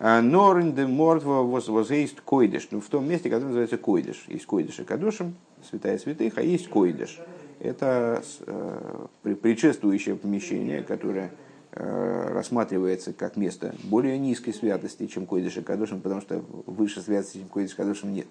Норин 0.00 0.72
де 0.72 0.86
мортва 0.86 1.42
возеист 1.42 2.20
койдеш. 2.22 2.68
Ну, 2.72 2.80
в 2.80 2.86
том 2.86 3.06
месте, 3.06 3.28
которое 3.28 3.48
называется 3.48 3.76
койдеш. 3.76 4.24
Есть 4.28 4.46
койдеш 4.46 4.80
и 4.80 4.84
кадушем, 4.84 5.36
святая 5.68 5.98
святых, 5.98 6.38
а 6.38 6.42
есть 6.42 6.68
койдеш 6.68 7.20
это 7.60 8.22
э, 8.46 9.06
предшествующее 9.22 10.16
помещение, 10.16 10.82
которое 10.82 11.30
э, 11.72 12.28
рассматривается 12.32 13.12
как 13.12 13.36
место 13.36 13.74
более 13.84 14.18
низкой 14.18 14.52
святости, 14.52 15.06
чем 15.06 15.26
Койдыш 15.26 15.58
и 15.58 15.62
Кадушин, 15.62 16.00
потому 16.00 16.20
что 16.20 16.42
выше 16.66 17.00
святости, 17.02 17.38
чем 17.38 17.48
Койдыш 17.48 17.74
и 17.74 17.76
Кадушин, 17.76 18.12
нет. 18.12 18.26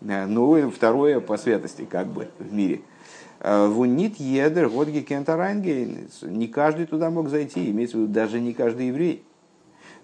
Э, 0.00 0.26
но 0.26 0.70
второе 0.70 1.20
по 1.20 1.36
святости 1.36 1.86
как 1.88 2.08
бы 2.08 2.28
в 2.38 2.52
мире. 2.52 2.80
Вунит 3.40 4.16
едер, 4.16 4.68
годги 4.68 4.98
кентарангейн. 4.98 6.08
Не 6.22 6.48
каждый 6.48 6.86
туда 6.86 7.08
мог 7.08 7.28
зайти, 7.28 7.70
имеется 7.70 7.96
в 7.96 8.00
виду 8.00 8.12
даже 8.12 8.40
не 8.40 8.52
каждый 8.52 8.88
еврей. 8.88 9.24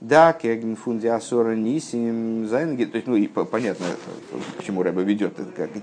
Да, 0.05 0.35
кеген 0.35 0.77
фундиасора 0.77 1.55
нисим 1.55 2.47
зайнги. 2.47 2.85
То 2.85 2.97
есть, 2.97 3.07
ну, 3.07 3.17
и 3.17 3.27
понятно, 3.27 3.87
к 4.59 4.63
чему 4.63 4.83
Рэба 4.83 5.01
ведет. 5.01 5.33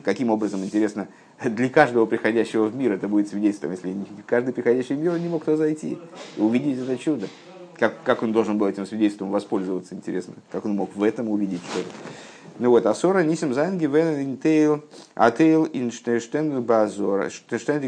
Каким 0.03 0.29
образом, 0.29 0.63
интересно, 0.63 1.07
для 1.43 1.69
каждого 1.69 2.05
приходящего 2.05 2.65
в 2.65 2.75
мир 2.75 2.91
это 2.91 3.07
будет 3.07 3.29
свидетельством, 3.29 3.71
если 3.71 3.95
каждый 4.27 4.53
приходящий 4.53 4.95
в 4.95 4.99
мир 4.99 5.17
не 5.17 5.27
мог 5.27 5.43
туда 5.43 5.57
зайти 5.57 5.97
и 6.37 6.39
увидеть 6.39 6.77
это 6.77 6.99
чудо. 6.99 7.27
Как, 7.79 8.03
как 8.03 8.21
он 8.21 8.31
должен 8.31 8.59
был 8.59 8.67
этим 8.67 8.85
свидетельством 8.85 9.31
воспользоваться, 9.31 9.95
интересно. 9.95 10.35
Как 10.51 10.65
он 10.65 10.75
мог 10.75 10.95
в 10.95 11.01
этом 11.01 11.27
увидеть 11.27 11.61
что-то. 11.71 11.89
Ну 12.59 12.69
вот, 12.69 12.85
Асора 12.85 13.23
Нисим 13.23 13.55
Зайнги 13.55 13.87
Вен 13.87 14.21
Интейл 14.21 14.83
Атейл 15.15 15.65
Инштештендик 15.65 16.59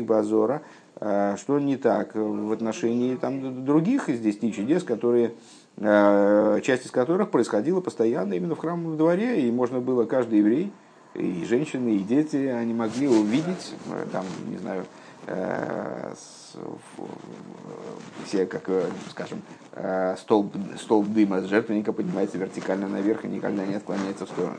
Базора, 0.05 0.63
а, 0.95 1.37
что 1.37 1.59
не 1.59 1.77
так 1.77 2.15
в 2.15 2.51
отношении 2.51 3.15
там, 3.17 3.63
других 3.65 4.07
здесь 4.07 4.41
не 4.41 4.51
чудес, 4.51 4.81
которые 4.81 5.33
Э, 5.33 5.62
часть 5.79 6.86
из 6.86 6.91
которых 6.91 7.31
происходила 7.31 7.81
постоянно 7.81 8.33
именно 8.33 8.55
в 8.55 8.59
храмовом 8.59 8.97
дворе, 8.97 9.47
и 9.47 9.51
можно 9.51 9.79
было 9.79 10.05
каждый 10.05 10.39
еврей, 10.39 10.71
и 11.15 11.45
женщины, 11.45 11.95
и 11.95 11.99
дети, 11.99 12.38
они 12.47 12.73
могли 12.73 13.07
увидеть, 13.07 13.73
э, 13.91 14.05
там, 14.12 14.25
не 14.47 14.57
знаю, 14.57 14.86
э, 15.27 16.13
все, 18.25 18.45
как, 18.45 18.69
скажем, 19.09 19.41
столб, 20.17 20.55
столб 20.79 21.07
дыма 21.07 21.41
с 21.41 21.45
жертвенника 21.45 21.93
поднимается 21.93 22.38
вертикально 22.38 22.88
наверх 22.88 23.25
и 23.25 23.27
никогда 23.27 23.65
не 23.65 23.75
отклоняется 23.75 24.25
в 24.25 24.29
сторону. 24.29 24.57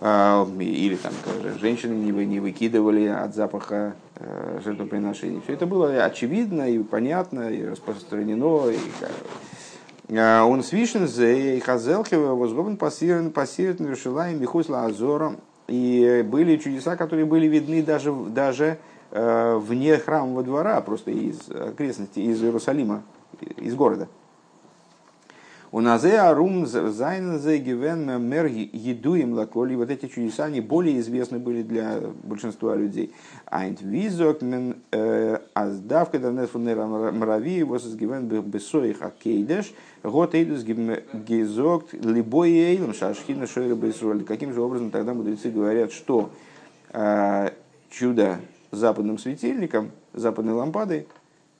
Или 0.00 0.96
там 0.96 1.12
женщины 1.58 1.92
не, 1.92 2.12
вы, 2.12 2.24
не 2.24 2.40
выкидывали 2.40 3.06
от 3.06 3.34
запаха 3.34 3.94
э, 4.16 4.60
жертвоприношений. 4.64 5.42
Все 5.44 5.52
это 5.52 5.66
было 5.66 6.04
очевидно 6.04 6.70
и 6.70 6.78
понятно, 6.78 7.50
и 7.50 7.66
распространено. 7.66 8.70
И, 8.70 8.76
э, 8.76 9.08
он 10.10 10.62
свишен 10.62 11.06
зе 11.06 11.56
и 11.56 11.60
хазелхева 11.60 12.34
возгобен 12.34 12.76
пассирован 12.76 13.30
пассирован 13.30 13.90
решилаем 13.90 14.38
бихусла 14.38 14.84
азора. 14.84 15.36
И 15.68 16.26
были 16.28 16.56
чудеса, 16.56 16.96
которые 16.96 17.26
были 17.26 17.46
видны 17.46 17.80
даже, 17.82 18.12
даже 18.12 18.78
э, 19.12 19.56
вне 19.56 19.98
храмового 19.98 20.42
двора, 20.42 20.80
просто 20.80 21.12
из 21.12 21.48
окрестностей, 21.48 22.24
из 22.24 22.42
Иерусалима, 22.42 23.04
из 23.56 23.76
города. 23.76 24.08
У 25.72 25.80
назе 25.80 26.18
арум 26.18 26.66
зайнзе 26.66 27.58
гивен 27.58 28.20
мер 28.28 28.46
едуем 28.46 29.34
лаколи. 29.34 29.76
Вот 29.76 29.88
эти 29.88 30.06
чудеса, 30.06 30.46
они 30.46 30.60
более 30.60 30.98
известны 30.98 31.38
были 31.38 31.62
для 31.62 32.00
большинства 32.24 32.74
людей. 32.74 33.14
Айнт 33.46 33.80
визок 33.80 34.42
мен 34.42 34.78
э, 34.90 35.38
аздавка 35.54 36.18
данес 36.18 36.48
фунера 36.48 36.86
мрави 36.86 37.62
вос 37.62 37.86
гивен 37.94 38.26
бесоих 38.26 39.00
акейдеш. 39.00 39.72
Год 40.02 40.34
эйдус 40.34 40.64
гизок 40.64 41.92
либой 41.92 42.50
эйлом 42.50 42.92
шашхина 42.92 43.46
шойра 43.46 43.76
бесроль. 43.76 44.24
Каким 44.24 44.52
же 44.52 44.62
образом 44.62 44.90
тогда 44.90 45.14
мудрецы 45.14 45.50
говорят, 45.50 45.92
что 45.92 46.30
э, 46.92 47.50
чудо 47.90 48.40
западным 48.72 49.18
светильником, 49.18 49.92
западной 50.14 50.54
лампадой, 50.54 51.06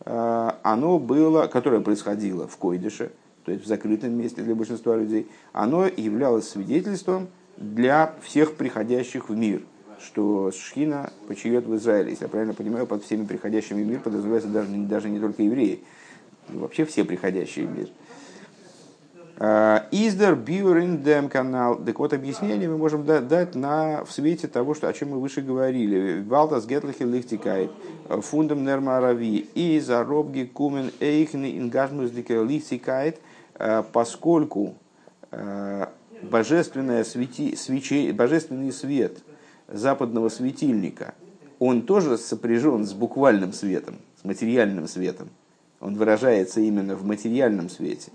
э, 0.05 0.51
оно 0.65 0.99
было, 0.99 1.47
которое 1.47 1.81
происходило 1.81 2.49
в 2.49 2.57
Койдыше, 2.57 3.13
то 3.45 3.53
есть 3.53 3.65
в 3.65 3.67
закрытом 3.67 4.13
месте 4.13 4.43
для 4.43 4.55
большинства 4.55 4.97
людей, 4.97 5.29
оно 5.53 5.87
являлось 5.87 6.49
свидетельством 6.49 7.29
для 7.57 8.15
всех 8.23 8.55
приходящих 8.55 9.29
в 9.29 9.37
мир, 9.37 9.63
что 10.01 10.51
Шхина 10.53 11.13
почиет 11.27 11.67
в 11.67 11.75
Израиле. 11.77 12.11
Если 12.11 12.25
я 12.25 12.29
правильно 12.29 12.55
понимаю, 12.55 12.87
под 12.87 13.05
всеми 13.05 13.25
приходящими 13.25 13.83
в 13.83 13.87
мир 13.87 14.01
подразумевается 14.01 14.49
даже, 14.49 14.71
даже 14.71 15.09
не 15.09 15.21
только 15.21 15.43
евреи, 15.43 15.83
вообще 16.49 16.85
все 16.85 17.05
приходящие 17.05 17.67
в 17.67 17.77
мир. 17.77 17.89
А, 19.43 19.87
Издер 19.91 20.37
Бьюриндем 20.37 21.31
канал. 21.31 21.77
Так 21.83 21.99
вот, 21.99 22.13
объяснение 22.13 22.69
мы 22.69 22.77
можем 22.77 23.07
дать 23.07 23.55
на, 23.55 24.05
в 24.05 24.13
свете 24.13 24.49
того, 24.49 24.75
что, 24.75 24.87
о 24.87 24.93
чем 24.93 25.11
мы 25.11 25.19
выше 25.19 25.41
говорили. 25.41 26.23
Валтас 26.23 26.67
Гетлахи 26.67 27.05
Лихтикайт, 27.05 27.71
Фундам 28.09 28.65
Нермарави, 28.65 29.49
и 29.55 29.81
Заробги 29.81 30.45
Кумен 30.45 30.93
Эйхни 31.01 31.57
Ингажмус 31.59 32.13
Лихтикайт– 32.13 33.19
поскольку 33.93 34.75
э, 35.31 35.87
божественное 36.23 37.05
свети, 37.05 37.57
свечи, 37.57 38.11
божественный 38.13 38.73
свет 38.73 39.19
западного 39.69 40.29
светильника, 40.29 41.15
он 41.59 41.83
тоже 41.83 42.17
сопряжен 42.17 42.87
с 42.87 42.93
буквальным 42.93 43.53
светом, 43.53 43.97
с 44.21 44.25
материальным 44.25 44.89
светом. 44.89 45.29
Он 45.81 45.95
выражается 45.95 46.61
именно 46.61 46.97
в 46.97 47.05
материальном 47.05 47.69
свете. 47.69 48.11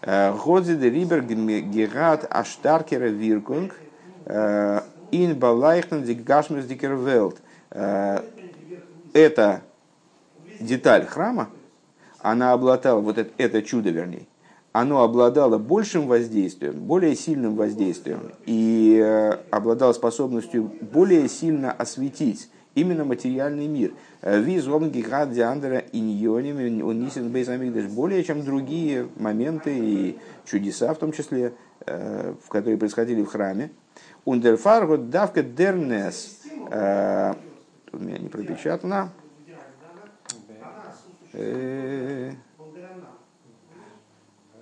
Э, 0.00 0.32
Годзи 0.32 0.76
де 0.76 0.90
Рибер 0.90 1.22
Герат 1.22 2.26
Аштаркера 2.30 3.06
Виркунг 3.06 3.74
Ин 4.24 5.38
Балайхнен 5.38 6.04
Дигашмус 6.04 6.64
Дикервелт. 6.64 7.38
Эта 9.12 9.62
деталь 10.60 11.06
храма, 11.06 11.50
она 12.20 12.52
обладала, 12.52 13.00
вот 13.00 13.18
это, 13.18 13.30
это 13.36 13.62
чудо, 13.62 13.90
вернее, 13.90 14.26
оно 14.72 15.02
обладало 15.02 15.58
большим 15.58 16.06
воздействием, 16.06 16.74
более 16.74 17.14
сильным 17.14 17.56
воздействием 17.56 18.32
и 18.46 18.98
э, 19.02 19.32
обладало 19.50 19.92
способностью 19.92 20.72
более 20.80 21.28
сильно 21.28 21.70
осветить 21.70 22.48
именно 22.74 23.04
материальный 23.04 23.66
мир. 23.66 23.92
Э, 24.22 24.40
Визом 24.40 24.90
гигад 24.90 25.32
диандера 25.32 25.84
иньоним 25.92 26.86
унисен 26.86 27.28
бейзамигдаш 27.28 27.84
более 27.84 28.24
чем 28.24 28.44
другие 28.44 29.08
моменты 29.16 29.76
и 29.78 30.18
чудеса, 30.46 30.94
в 30.94 30.98
том 30.98 31.12
числе, 31.12 31.52
э, 31.84 32.34
в 32.42 32.48
которые 32.48 32.78
происходили 32.78 33.22
в 33.22 33.26
храме. 33.26 33.70
Ундерфарго 34.24 34.96
давка 34.96 35.42
дернес 35.42 36.38
у 36.70 37.98
меня 37.98 38.18
не 38.18 38.28
пропечатано 38.28 39.10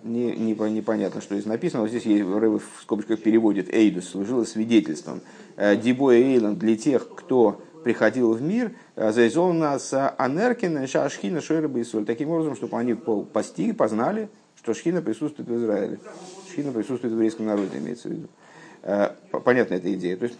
не, 0.02 0.32
не, 0.36 0.52
непонятно, 0.52 1.20
что 1.20 1.34
здесь 1.34 1.46
написано. 1.46 1.82
Вот 1.82 1.90
здесь 1.90 2.04
есть, 2.04 2.24
Рэбе 2.24 2.58
в 2.58 2.82
скобочках 2.82 3.20
переводит 3.22 3.72
«эйдус», 3.72 4.08
служило 4.08 4.44
свидетельством. 4.44 5.20
Э, 5.56 5.76
Дибо 5.76 6.14
Эйланд 6.14 6.58
для 6.58 6.76
тех, 6.76 7.08
кто 7.14 7.62
приходил 7.84 8.32
в 8.32 8.42
мир, 8.42 8.72
э, 8.96 9.12
заизол 9.12 9.52
нас 9.52 9.92
анеркина, 9.92 10.86
шашхина, 10.86 11.40
шойраба 11.40 11.78
и 11.78 11.84
соль. 11.84 12.04
Таким 12.04 12.30
образом, 12.30 12.56
чтобы 12.56 12.78
они 12.78 12.94
постигли, 12.94 13.72
познали, 13.72 14.28
что 14.56 14.74
шхина 14.74 15.02
присутствует 15.02 15.48
в 15.48 15.56
Израиле. 15.56 15.98
Шхина 16.50 16.72
присутствует 16.72 17.12
в 17.12 17.16
еврейском 17.16 17.46
народе, 17.46 17.78
имеется 17.78 18.08
в 18.08 18.12
виду. 18.12 18.28
Э, 18.82 19.10
понятна 19.44 19.74
эта 19.74 19.92
идея. 19.94 20.16
То 20.16 20.24
есть 20.24 20.38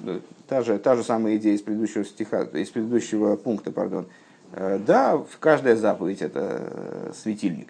та 0.49 0.63
же, 0.63 0.79
та 0.79 0.97
же 0.97 1.05
самая 1.05 1.37
идея 1.37 1.55
из 1.55 1.63
предыдущего 1.63 2.05
стиха, 2.05 2.43
из 2.43 2.71
предыдущего 2.71 3.37
пункта, 3.37 3.71
пардон. 3.73 4.07
Да, 4.85 5.25
каждая 5.39 5.77
заповедь 5.77 6.23
это 6.23 7.13
светильник 7.15 7.69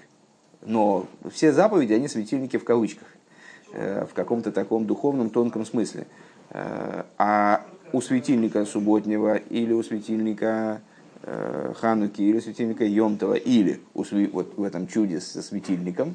но 0.62 1.06
все 1.30 1.52
заповеди, 1.52 1.92
они 1.92 2.08
светильники 2.08 2.56
в 2.56 2.64
кавычках, 2.64 3.08
э, 3.72 4.04
в 4.04 4.14
каком-то 4.14 4.52
таком 4.52 4.86
духовном 4.86 5.30
тонком 5.30 5.64
смысле. 5.64 6.06
Э, 6.50 7.04
а 7.18 7.66
у 7.92 8.00
светильника 8.00 8.64
субботнего 8.64 9.36
или 9.36 9.72
у 9.72 9.82
светильника 9.82 10.82
э, 11.22 11.72
Хануки 11.76 12.22
или 12.22 12.40
светильника 12.40 12.84
Йомтова 12.84 13.34
или 13.34 13.80
у, 13.94 14.04
вот 14.32 14.56
в 14.56 14.62
этом 14.62 14.86
чуде 14.86 15.20
со 15.20 15.42
светильником, 15.42 16.14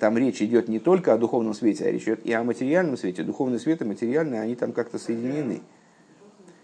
там 0.00 0.16
речь 0.16 0.40
идет 0.40 0.68
не 0.68 0.78
только 0.78 1.12
о 1.12 1.18
духовном 1.18 1.52
свете, 1.52 1.84
а 1.84 1.90
речь 1.90 2.04
идет 2.04 2.24
и 2.24 2.32
о 2.32 2.42
материальном 2.42 2.96
свете. 2.96 3.22
Духовный 3.22 3.60
свет 3.60 3.82
и 3.82 3.84
материальный, 3.84 4.40
они 4.40 4.54
там 4.54 4.72
как-то 4.72 4.98
соединены. 4.98 5.60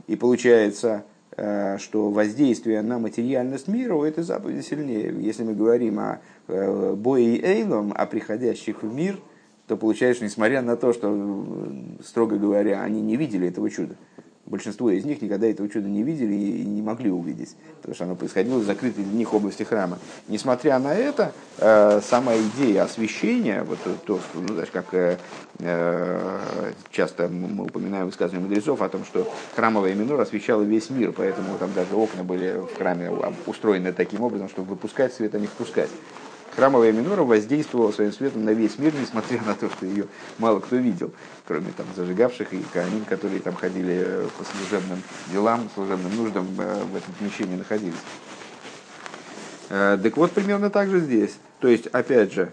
И 0.06 0.16
получается, 0.16 1.04
что 1.36 2.10
воздействие 2.10 2.82
на 2.82 2.98
материальность 2.98 3.66
мира 3.66 3.94
у 3.94 4.04
этой 4.04 4.22
заповеди 4.22 4.60
сильнее. 4.60 5.14
Если 5.20 5.42
мы 5.42 5.54
говорим 5.54 5.98
о 5.98 6.20
э, 6.46 6.94
бое 6.94 7.22
и 7.22 7.42
эйлом, 7.42 7.92
о 7.96 8.06
приходящих 8.06 8.82
в 8.82 8.94
мир, 8.94 9.18
то 9.66 9.76
получается, 9.76 10.24
несмотря 10.24 10.62
на 10.62 10.76
то, 10.76 10.92
что, 10.92 11.36
строго 12.04 12.36
говоря, 12.36 12.82
они 12.82 13.00
не 13.00 13.16
видели 13.16 13.48
этого 13.48 13.70
чуда, 13.70 13.96
большинство 14.46 14.90
из 14.90 15.04
них 15.04 15.22
никогда 15.22 15.46
этого 15.46 15.68
чуда 15.68 15.88
не 15.88 16.02
видели 16.02 16.34
и 16.34 16.64
не 16.64 16.82
могли 16.82 17.10
увидеть, 17.10 17.56
потому 17.76 17.94
что 17.94 18.04
оно 18.04 18.14
происходило 18.14 18.58
в 18.58 18.64
закрытой 18.64 19.04
для 19.04 19.18
них 19.18 19.32
области 19.32 19.62
храма. 19.62 19.98
Несмотря 20.28 20.78
на 20.78 20.94
это, 20.94 21.32
э, 21.58 22.00
сама 22.02 22.32
идея 22.36 22.84
освещения, 22.84 23.62
вот 23.62 23.78
то, 24.04 24.20
ну, 24.34 24.48
знаешь, 24.48 24.70
как 24.70 24.92
э, 24.92 25.16
э, 25.60 26.72
часто 26.90 27.28
мы 27.28 27.64
упоминаем 27.64 28.06
высказывания 28.06 28.46
мудрецов 28.46 28.82
о 28.82 28.88
том, 28.88 29.04
что 29.04 29.30
храмовая 29.54 29.94
минор 29.94 30.20
освещала 30.20 30.62
весь 30.62 30.90
мир, 30.90 31.12
поэтому 31.12 31.56
там 31.58 31.72
даже 31.74 31.94
окна 31.94 32.22
были 32.22 32.58
в 32.58 32.76
храме 32.76 33.10
устроены 33.46 33.92
таким 33.92 34.22
образом, 34.22 34.48
чтобы 34.48 34.70
выпускать 34.70 35.14
свет, 35.14 35.34
а 35.34 35.38
не 35.38 35.46
впускать 35.46 35.90
храмовая 36.56 36.92
минора 36.92 37.22
воздействовала 37.22 37.92
своим 37.92 38.12
светом 38.12 38.44
на 38.44 38.50
весь 38.50 38.78
мир, 38.78 38.92
несмотря 39.00 39.42
на 39.42 39.54
то, 39.54 39.68
что 39.68 39.86
ее 39.86 40.06
мало 40.38 40.60
кто 40.60 40.76
видел, 40.76 41.12
кроме 41.46 41.72
там 41.76 41.86
зажигавших 41.96 42.52
и 42.52 42.62
канин, 42.72 43.04
которые 43.04 43.40
там 43.40 43.54
ходили 43.54 44.02
э, 44.04 44.28
по 44.38 44.44
служебным 44.44 45.02
делам, 45.32 45.68
служебным 45.74 46.16
нуждам 46.16 46.46
э, 46.58 46.84
в 46.84 46.96
этом 46.96 47.14
помещении 47.18 47.56
находились. 47.56 47.94
Э, 49.70 49.98
так 50.02 50.16
вот, 50.16 50.32
примерно 50.32 50.70
так 50.70 50.90
же 50.90 51.00
здесь. 51.00 51.36
То 51.60 51.68
есть, 51.68 51.86
опять 51.88 52.32
же, 52.32 52.50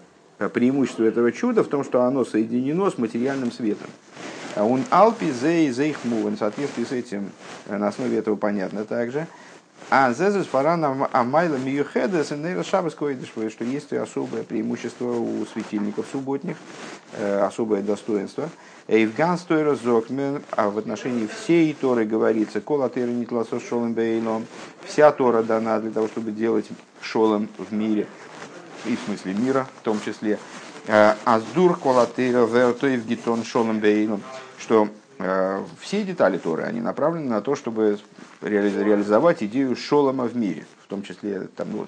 преимущество 0.53 1.03
этого 1.03 1.31
чуда 1.31 1.63
в 1.63 1.67
том, 1.67 1.83
что 1.83 2.01
оно 2.03 2.25
соединено 2.25 2.89
с 2.89 2.97
материальным 2.97 3.51
светом. 3.51 3.87
А 4.55 4.65
он 4.65 4.83
алпи 4.89 5.31
зей 5.31 5.71
зейхму, 5.71 6.27
в 6.27 6.37
соответствии 6.37 6.83
с 6.83 6.91
этим, 6.91 7.31
на 7.67 7.87
основе 7.87 8.17
этого 8.17 8.35
понятно 8.35 8.83
также, 8.83 9.27
а 9.89 10.13
зезес 10.13 10.47
фарана 10.47 11.09
амайла 11.11 11.55
миюхедес 11.55 12.31
нейра 12.31 12.63
шабас 12.63 12.93
что 12.93 13.63
есть 13.63 13.93
особое 13.93 14.43
преимущество 14.43 15.11
у 15.11 15.45
светильников 15.45 16.05
субботних, 16.11 16.57
э, 17.13 17.39
особое 17.41 17.81
достоинство. 17.81 18.49
Эйвган 18.87 19.37
стойра 19.37 19.75
зокмен, 19.75 20.43
а 20.51 20.69
в 20.69 20.77
отношении 20.77 21.27
всей 21.27 21.73
Торы 21.73 22.05
говорится, 22.05 22.61
кола 22.61 22.89
тера 22.89 23.09
нитласо 23.09 23.59
шолем 23.59 23.93
бейлом, 23.93 24.45
вся 24.83 25.11
Тора 25.11 25.43
дана 25.43 25.79
для 25.79 25.91
того, 25.91 26.07
чтобы 26.07 26.31
делать 26.31 26.67
шолом 27.01 27.47
в 27.57 27.73
мире, 27.73 28.07
и 28.85 28.95
в 28.95 28.99
смысле 29.05 29.33
мира 29.33 29.67
в 29.79 29.83
том 29.83 29.99
числе. 30.03 30.39
Э, 30.87 31.15
Аздур 31.25 31.77
кола 31.77 32.07
тера 32.07 32.45
вертоев 32.45 33.05
гитон 33.05 33.43
шолем 33.43 33.79
бейлом, 33.79 34.21
что 34.57 34.89
все 35.79 36.03
детали 36.03 36.37
Торы, 36.37 36.63
они 36.63 36.81
направлены 36.81 37.29
на 37.29 37.41
то, 37.41 37.55
чтобы 37.55 37.99
реализовать 38.41 39.43
идею 39.43 39.75
шолома 39.75 40.25
в 40.25 40.35
мире, 40.35 40.65
в 40.83 40.87
том 40.87 41.03
числе 41.03 41.47
там, 41.55 41.67
ну, 41.71 41.87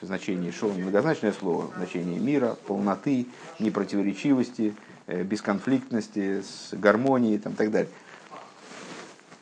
в 0.00 0.06
значении 0.06 0.50
шолома 0.50 0.78
многозначное 0.78 1.32
слово, 1.32 1.70
в 1.72 1.76
значении 1.76 2.18
мира, 2.18 2.56
полноты, 2.66 3.26
непротиворечивости, 3.58 4.74
э, 5.06 5.22
бесконфликтности, 5.22 6.42
с 6.42 6.72
гармонией 6.72 7.36
и 7.36 7.38
так 7.38 7.70
далее. 7.70 7.90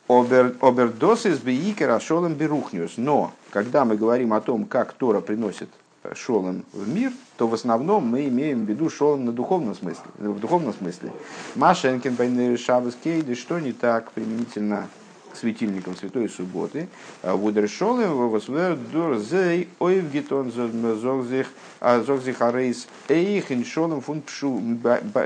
Обердос 0.07 1.25
из 1.25 1.39
Бейкера 1.39 1.99
Шолом 1.99 2.35
Берухниус. 2.35 2.93
Но, 2.97 3.33
когда 3.49 3.85
мы 3.85 3.97
говорим 3.97 4.33
о 4.33 4.41
том, 4.41 4.65
как 4.65 4.93
Тора 4.93 5.19
приносит 5.19 5.69
шолом 6.13 6.63
в 6.73 6.87
мир, 6.87 7.11
то 7.37 7.47
в 7.47 7.53
основном 7.53 8.07
мы 8.07 8.27
имеем 8.27 8.65
в 8.65 8.69
виду 8.69 8.89
шолом 8.89 9.25
на 9.25 9.31
духовном 9.31 9.75
смысле, 9.75 10.05
в 10.17 10.39
духовном 10.39 10.73
смысле. 10.73 11.11
Машенкин, 11.55 12.15
Байнер, 12.15 12.57
Шабас, 12.57 12.95
Кейды, 13.03 13.35
что 13.35 13.59
не 13.59 13.73
так 13.73 14.11
применительно 14.11 14.87
к 15.33 15.37
светильникам 15.37 15.97
Святой 15.97 16.29
Субботы. 16.29 16.87
Вудер 17.21 17.67
шолем 17.67 18.29
восвер 18.29 18.77
дур 18.77 19.17
зей 19.17 19.67
ойвгитон 19.79 20.51
зогзих 20.51 21.47
זאגט 21.81 22.11
זיך 22.11 22.41
ארויס 22.41 22.87
אויך 23.09 23.44
אין 23.44 23.65
שלום 23.65 23.99
כפשוטו 23.99 24.61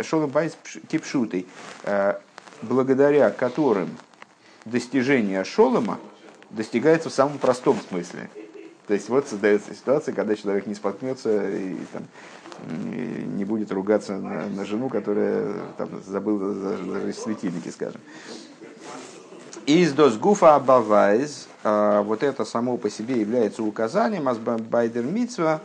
שלום 0.03 0.29
בית 0.29 0.57
כפשוטו, 0.87 1.45
благодаря 2.63 3.29
которым 3.29 3.89
достижение 4.65 5.43
шолома 5.43 5.99
достигается 6.49 7.09
в 7.09 7.13
самом 7.13 7.37
простом 7.37 7.77
смысле– 7.87 8.31
то 8.89 8.95
есть 8.95 9.07
вот 9.07 9.27
создается 9.27 9.75
ситуация, 9.75 10.15
когда 10.15 10.35
человек 10.35 10.65
не 10.65 10.73
споткнется 10.73 11.47
и 11.47 11.75
там, 11.93 12.07
не 13.37 13.45
будет 13.45 13.71
ругаться 13.71 14.13
на, 14.17 14.47
на 14.47 14.65
жену, 14.65 14.89
которая 14.89 15.53
там, 15.77 15.89
забыла 16.03 16.55
зажечь 16.55 17.17
светильники, 17.17 17.69
скажем. 17.69 18.01
איז 19.67 19.93
דאס 19.93 20.20
גופא 20.20 20.55
א 20.55 20.66
באווייז, 20.66 21.47
а, 21.63 22.01
вот 22.01 22.23
это 22.23 22.45
само 22.45 22.77
по 22.77 22.89
себе 22.89 23.19
является 23.19 23.61
указанием, 23.61 24.27
אז 24.27 24.46
ביי 24.46 24.75
דער 24.75 25.03
מצוה, 25.03 25.61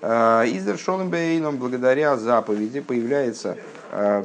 а, 0.00 0.44
издер 0.46 0.78
шолом 0.78 1.10
бейном, 1.10 1.56
благодаря 1.56 2.16
заповеди 2.16 2.78
появляется 2.78 3.58
а, 3.90 4.24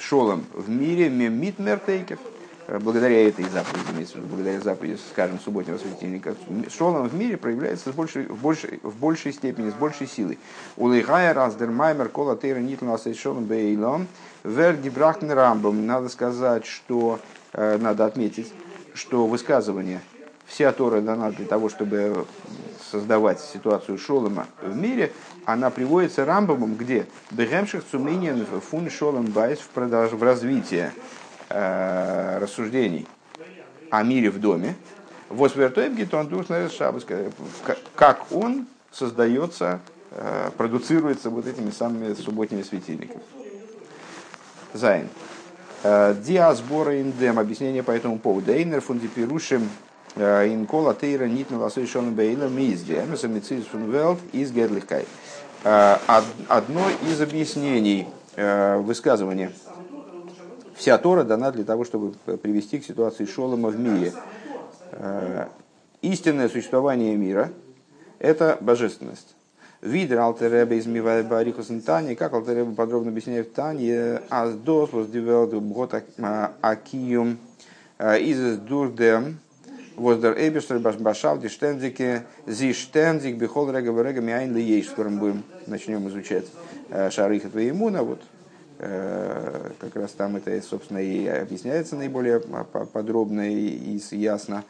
шолом 0.00 0.46
в 0.52 0.68
мире 0.68 1.08
мемитмертейкев, 1.08 2.18
Э, 2.18 2.31
благодаря 2.68 3.28
этой 3.28 3.44
заповеди, 3.44 4.06
благодаря 4.16 4.60
заповеди, 4.60 4.98
скажем, 5.10 5.38
субботнего 5.40 5.78
светильника, 5.78 6.34
шолом 6.70 7.08
в 7.08 7.14
мире 7.14 7.36
проявляется 7.36 7.90
с 7.90 7.94
большей, 7.94 8.26
в, 8.26 8.40
большей, 8.40 8.80
в 8.82 8.96
большей 8.96 9.32
степени, 9.32 9.70
с 9.70 9.74
большей 9.74 10.06
силой. 10.06 10.38
Улыгая 10.76 11.34
раздермаймер 11.34 12.08
кола 12.08 12.36
тейра 12.36 12.58
нитла 12.58 12.98
шолом 13.14 13.44
бейлом 13.44 14.06
вер 14.44 14.76
гибрахтен 14.76 15.30
рамбом. 15.32 15.86
Надо 15.86 16.08
сказать, 16.08 16.64
что, 16.66 17.18
э, 17.52 17.78
надо 17.78 18.06
отметить, 18.06 18.52
что 18.94 19.26
высказывание 19.26 20.00
вся 20.46 20.72
Тора 20.72 21.00
дана 21.00 21.30
для 21.30 21.46
того, 21.46 21.68
чтобы 21.68 22.26
создавать 22.90 23.40
ситуацию 23.40 23.96
шолома 23.96 24.46
в 24.60 24.76
мире, 24.76 25.12
она 25.46 25.70
приводится 25.70 26.26
Рамбомом, 26.26 26.74
где 26.74 27.06
בהמשך 27.30 27.84
צום 27.90 28.17
ענין 28.17 28.44
פון 28.60 28.90
שלום 28.90 29.24
בית 29.26 29.58
в, 29.58 29.68
продаж, 29.68 30.12
в 30.12 30.22
развитии 30.22 30.90
Э, 30.90 31.21
рассуждений 31.52 33.06
о 33.90 34.02
мире 34.02 34.30
в 34.30 34.40
доме, 34.40 34.74
как 37.94 38.32
он 38.32 38.66
создается, 38.90 39.80
э, 40.10 40.50
продуцируется 40.56 41.30
вот 41.30 41.46
этими 41.46 41.70
самыми 41.70 42.14
субботними 42.14 42.62
светильниками. 42.62 43.22
זיין. 44.74 45.08
Э, 45.82 46.14
Диасбора 46.14 46.96
индем. 46.96 47.38
Объяснение 47.38 47.82
по 47.82 47.90
этому 47.90 48.18
поводу. 48.18 48.52
Эйнер 48.52 48.80
фундипирушим 48.80 49.68
инкола 50.14 50.94
тейра 50.94 51.24
нитна 51.24 51.58
ласой 51.58 51.86
шон 51.86 52.14
бейла 52.14 52.48
мизди. 52.48 52.92
Эмеса 52.92 53.28
мицис 53.28 53.64
фун 53.64 53.90
велт 53.90 54.18
из 54.32 54.52
гедлихкай. 54.52 55.06
Одно 55.64 56.82
из 57.10 57.20
объяснений 57.22 58.08
высказывания 58.36 59.52
Вся 60.74 60.98
Тора 60.98 61.24
дана 61.24 61.50
для 61.52 61.64
того, 61.64 61.84
чтобы 61.84 62.12
привести 62.38 62.78
к 62.78 62.84
ситуации 62.84 63.24
шолома 63.24 63.68
в 63.68 63.78
мире. 63.78 64.12
Э, 64.92 65.46
истинное 66.00 66.48
существование 66.48 67.16
мира– 67.16 67.50
это 68.18 68.58
божественность. 68.60 69.34
Видер 69.82 70.20
Алтереба 70.20 70.74
из 70.74 70.86
Мивайбарихус 70.86 71.66
Тани, 71.84 72.14
как 72.14 72.32
Алтереба 72.34 72.72
подробно 72.72 73.10
объясняет 73.10 73.48
в 73.48 73.52
Тане, 73.52 74.20
аз 74.30 74.54
дос 74.54 74.90
was 74.90 75.10
developed 75.10 75.58
год 75.60 75.92
акиум 76.60 77.38
из 77.98 78.58
дурдем, 78.58 79.38
was 79.96 80.20
der 80.20 80.34
Эберштер 80.36 80.78
Башав, 80.78 81.40
ди 81.40 81.48
штендике, 81.48 82.22
зи 82.46 82.72
штендик, 82.72 83.36
бихол 83.36 83.70
рега 83.72 83.92
берега 83.92 84.20
миайн 84.20 84.54
ли 84.54 84.62
ейш, 84.62 84.88
скоро 84.88 85.08
мы 85.08 85.18
будем, 85.18 85.42
начнем 85.66 86.06
изучать 86.08 86.46
э, 86.90 87.10
Шарыха 87.10 87.50
Твоемуна, 87.50 88.04
вот 88.04 88.22
как 88.82 89.94
раз 89.94 90.10
там 90.12 90.36
это, 90.36 90.60
собственно, 90.62 90.98
и 90.98 91.26
объясняется 91.26 91.94
наиболее 91.94 92.40
подробно 92.40 93.48
и 93.52 94.00
ясно, 94.10 94.64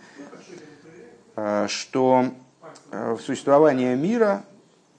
э, 1.37 1.67
что 1.69 2.27
э, 2.91 3.17
существование 3.25 3.97
мира 3.97 4.45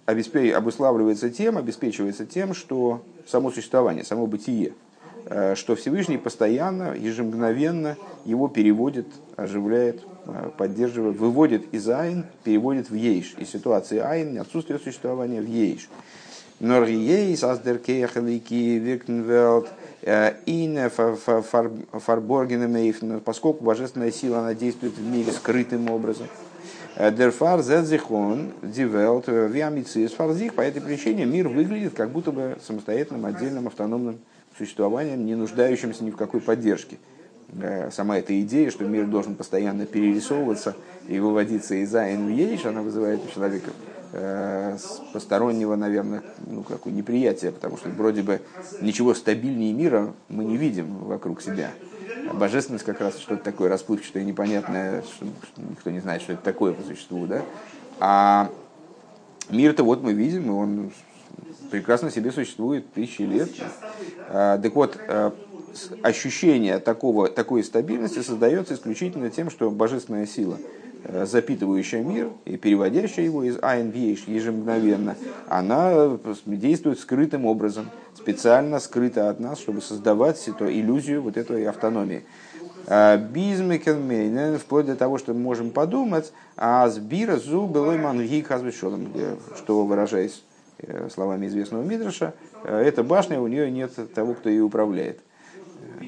обуславливается 0.08 1.30
тем, 1.30 1.58
обеспечивается 1.58 2.26
тем, 2.26 2.56
что 2.56 3.04
само 3.28 3.52
существование, 3.52 4.04
само 4.04 4.28
бытие, 4.28 4.73
что 5.56 5.78
Всевышний 5.78 6.17
постоянно, 6.17 6.93
ежемгновенно 6.93 7.95
его 8.26 8.49
переводит, 8.49 9.08
оживляет, 9.38 10.04
поддерживает, 10.58 11.17
выводит 11.17 11.73
из 11.73 11.88
אין, 11.88 12.26
переводит 12.43 12.89
в 12.89 12.95
יש, 12.96 13.34
из 13.38 13.49
ситуации 13.49 13.99
אין, 14.00 14.38
отсутствие 14.41 14.78
существования 14.78 15.41
в 15.41 15.47
יש. 15.48 15.88
Норгиейс, 16.60 17.44
Аздеркехелики, 17.44 18.78
Викнвелд, 18.78 19.70
Ине, 20.46 20.89
Фарборгенемейф, 20.89 23.24
поскольку 23.24 23.63
божественная 23.63 24.12
сила, 24.12 24.39
она 24.39 24.54
действует 24.54 24.98
в 24.98 25.06
мире 25.06 25.32
скрытым 25.32 25.89
образом. 25.89 26.28
Дерфар 26.96 27.62
зедзихон 27.62 28.52
дивелт 28.62 29.28
виамицис 29.28 30.12
фарзих. 30.12 30.54
По 30.54 30.62
этой 30.62 30.82
причине 30.82 31.26
мир 31.26 31.48
выглядит 31.48 31.96
как 31.96 32.12
будто 32.12 32.32
бы 32.32 32.58
самостоятельным, 32.66 33.26
отдельным, 33.26 33.68
автономным 33.68 34.20
существованием, 34.58 35.26
не 35.26 35.36
нуждающимся 35.36 36.04
ни 36.04 36.12
в 36.12 36.16
какой 36.16 36.39
поддержке. 36.39 36.98
Сама 37.92 38.20
эта 38.20 38.39
идея, 38.42 38.70
что 38.70 38.86
мир 38.86 39.08
должен 39.08 39.36
постоянно 39.36 39.86
перерисовываться 39.86 40.76
и 41.08 41.20
выводиться 41.20 41.76
из 41.76 41.94
Айн 41.96 42.28
в 42.28 42.30
Ейш, 42.30 42.66
она 42.66 42.82
вызывает 42.82 43.22
у 43.26 43.34
человека 43.34 43.72
Э, 44.15 44.78
постороннего, 45.12 45.76
наверное, 45.76 46.21
ну, 46.45 46.62
какое 46.62 46.93
неприятие, 46.93 47.52
потому 47.52 47.78
что 47.78 47.89
вроде 47.89 48.21
бы 48.21 48.41
ничего 48.80 49.15
стабильнее 49.15 49.73
мира 49.73 50.13
мы 50.30 50.45
не 50.45 50.56
видим 50.56 50.99
вокруг 50.99 51.41
себя. 51.41 51.71
А 52.30 52.34
божественность 52.36 52.86
как 52.86 53.02
раз 53.02 53.17
что-то 53.17 53.43
такое 53.43 53.69
расплывчатое, 53.69 54.23
непонятное, 54.23 55.02
что 55.02 55.26
никто 55.58 55.89
не 55.89 55.99
знает, 55.99 56.21
что 56.21 56.34
это 56.34 56.43
такое 56.43 56.73
по 56.73 56.84
существу, 56.84 57.26
да? 57.26 57.41
А 57.99 58.52
мир-то 59.49 59.84
вот 59.84 60.04
мы 60.04 60.13
видим, 60.13 60.45
и 60.45 60.49
он 60.49 60.91
прекрасно 61.71 62.12
себе 62.12 62.32
существует 62.32 62.93
тысячи 62.93 63.23
лет. 63.23 63.49
А, 64.30 64.60
так 64.60 64.76
вот, 64.76 64.95
э, 65.08 65.32
ощущение 66.04 66.78
такого, 66.78 67.30
такой 67.30 67.63
стабильности 67.63 68.19
создается 68.19 68.76
исключительно 68.76 69.32
тем, 69.32 69.49
что 69.49 69.71
божественная 69.71 70.28
сила– 70.28 70.60
запитывающая 71.06 72.02
мир 72.04 72.30
и 72.46 72.58
переводящая 72.58 73.26
его 73.26 73.44
из 73.44 73.58
айн 73.62 73.92
в 73.92 73.96
ежемгновенно, 73.96 75.16
она 75.48 76.18
действует 76.46 77.00
скрытым 77.00 77.46
образом, 77.46 77.89
специально 78.16 78.80
скрыта 78.80 79.30
от 79.30 79.39
нас, 79.39 79.60
чтобы 79.60 79.82
создавать 79.82 80.48
эту 80.48 80.70
иллюзию 80.70 81.22
вот 81.22 81.38
этой 81.38 81.66
автономии. 81.68 82.24
А 82.86 83.18
Бизмекенмейнен, 83.18 84.60
вплоть 84.60 84.86
до 84.86 84.96
того, 84.96 85.18
что 85.18 85.34
мы 85.34 85.39
можем 85.39 85.72
подумать, 85.72 86.34
а 86.58 86.88
сбира 86.89 87.38
зу 87.38 87.66
былой 87.66 87.98
мангик 87.98 88.52
что 89.56 89.86
выражаясь 89.86 90.44
э, 90.80 91.08
словами 91.10 91.48
известного 91.48 91.84
Мидраша, 91.84 92.34
э, 92.63 92.82
эта 92.82 93.04
башня, 93.04 93.39
у 93.39 93.48
нее 93.48 93.72
нет 93.72 93.92
того, 94.13 94.34
кто 94.34 94.50
ее 94.50 94.63
управляет. 94.63 95.22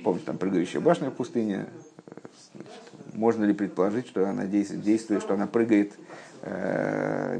Помните, 0.03 0.25
там 0.25 0.38
прыгающая 0.38 0.81
башня 0.81 1.12
в 1.12 1.13
пустыне, 1.13 1.67
можно 3.15 3.45
ли 3.45 3.54
предположить, 3.54 4.08
что 4.08 4.28
она 4.28 4.45
действует, 4.45 5.21
что 5.21 5.34
она 5.34 5.47
прыгает, 5.47 5.93
э, 6.41 7.39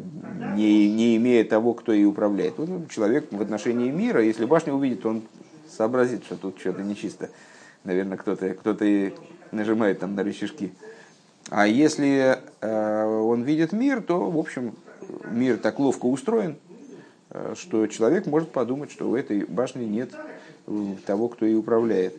не, 0.56 0.92
не 0.92 1.18
имея 1.18 1.44
того, 1.44 1.74
кто 1.74 1.92
ее 1.92 2.08
управляет. 2.08 2.58
Вот 2.58 2.90
человек 2.90 3.28
в 3.32 3.42
отношении 3.42 3.92
мира, 3.92 4.24
если 4.24 4.46
башню 4.46 4.74
увидит, 4.74 5.06
он 5.06 5.24
сообразит, 5.70 6.24
что 6.24 6.36
тут 6.36 6.60
что-то 6.60 6.82
нечисто. 6.82 7.30
Наверное, 7.84 8.18
кто-то 8.18 8.50
кто 8.54 8.76
нажимает 9.52 10.00
там 10.00 10.16
на 10.16 10.24
рычажки. 10.24 10.74
А 11.50 11.68
если 11.68 12.40
э, 12.62 13.06
он 13.06 13.44
видит 13.44 13.72
мир, 13.72 14.02
то, 14.02 14.32
в 14.32 14.38
общем, 14.38 14.76
мир 15.30 15.58
так 15.58 15.78
ловко 15.78 16.06
устроен, 16.06 16.58
э, 17.30 17.54
что 17.56 17.86
человек 17.88 18.26
может 18.26 18.52
подумать, 18.52 18.92
что 18.92 19.10
у 19.10 19.16
этой 19.16 19.46
башни 19.46 19.86
нет 19.86 20.12
того, 21.06 21.28
кто 21.28 21.46
ее 21.46 21.58
управляет. 21.58 22.16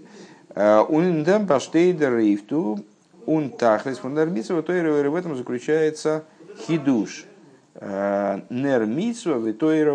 Ундам 0.54 1.46
баштейдер 1.46 2.18
ифту 2.18 2.78
он 3.26 3.50
тахлис 3.50 3.98
фундамитсва, 3.98 4.62
то 4.62 4.72
в 4.72 5.14
этом 5.14 5.36
заключается 5.36 6.24
хидуш. 6.66 7.26
Э, 7.74 8.40
нер 8.48 8.86
митсва 8.86 9.34
в 9.34 9.52
тойра 9.52 9.94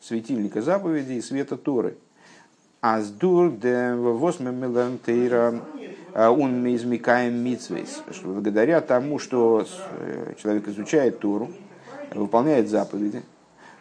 светильника 0.00 0.60
заповедей 0.60 1.18
и 1.18 1.22
света 1.22 1.56
Торы. 1.56 1.96
Аздур 2.80 3.50
де 3.50 3.94
восьмемелантейра 3.94 5.62
он 6.14 6.74
измикаем 6.74 7.34
митсвейс, 7.34 8.02
что 8.10 8.28
благодаря 8.28 8.80
тому, 8.82 9.18
что 9.18 9.66
человек 10.40 10.68
изучает 10.68 11.18
Тору, 11.18 11.50
выполняет 12.14 12.68
заповеди, 12.68 13.22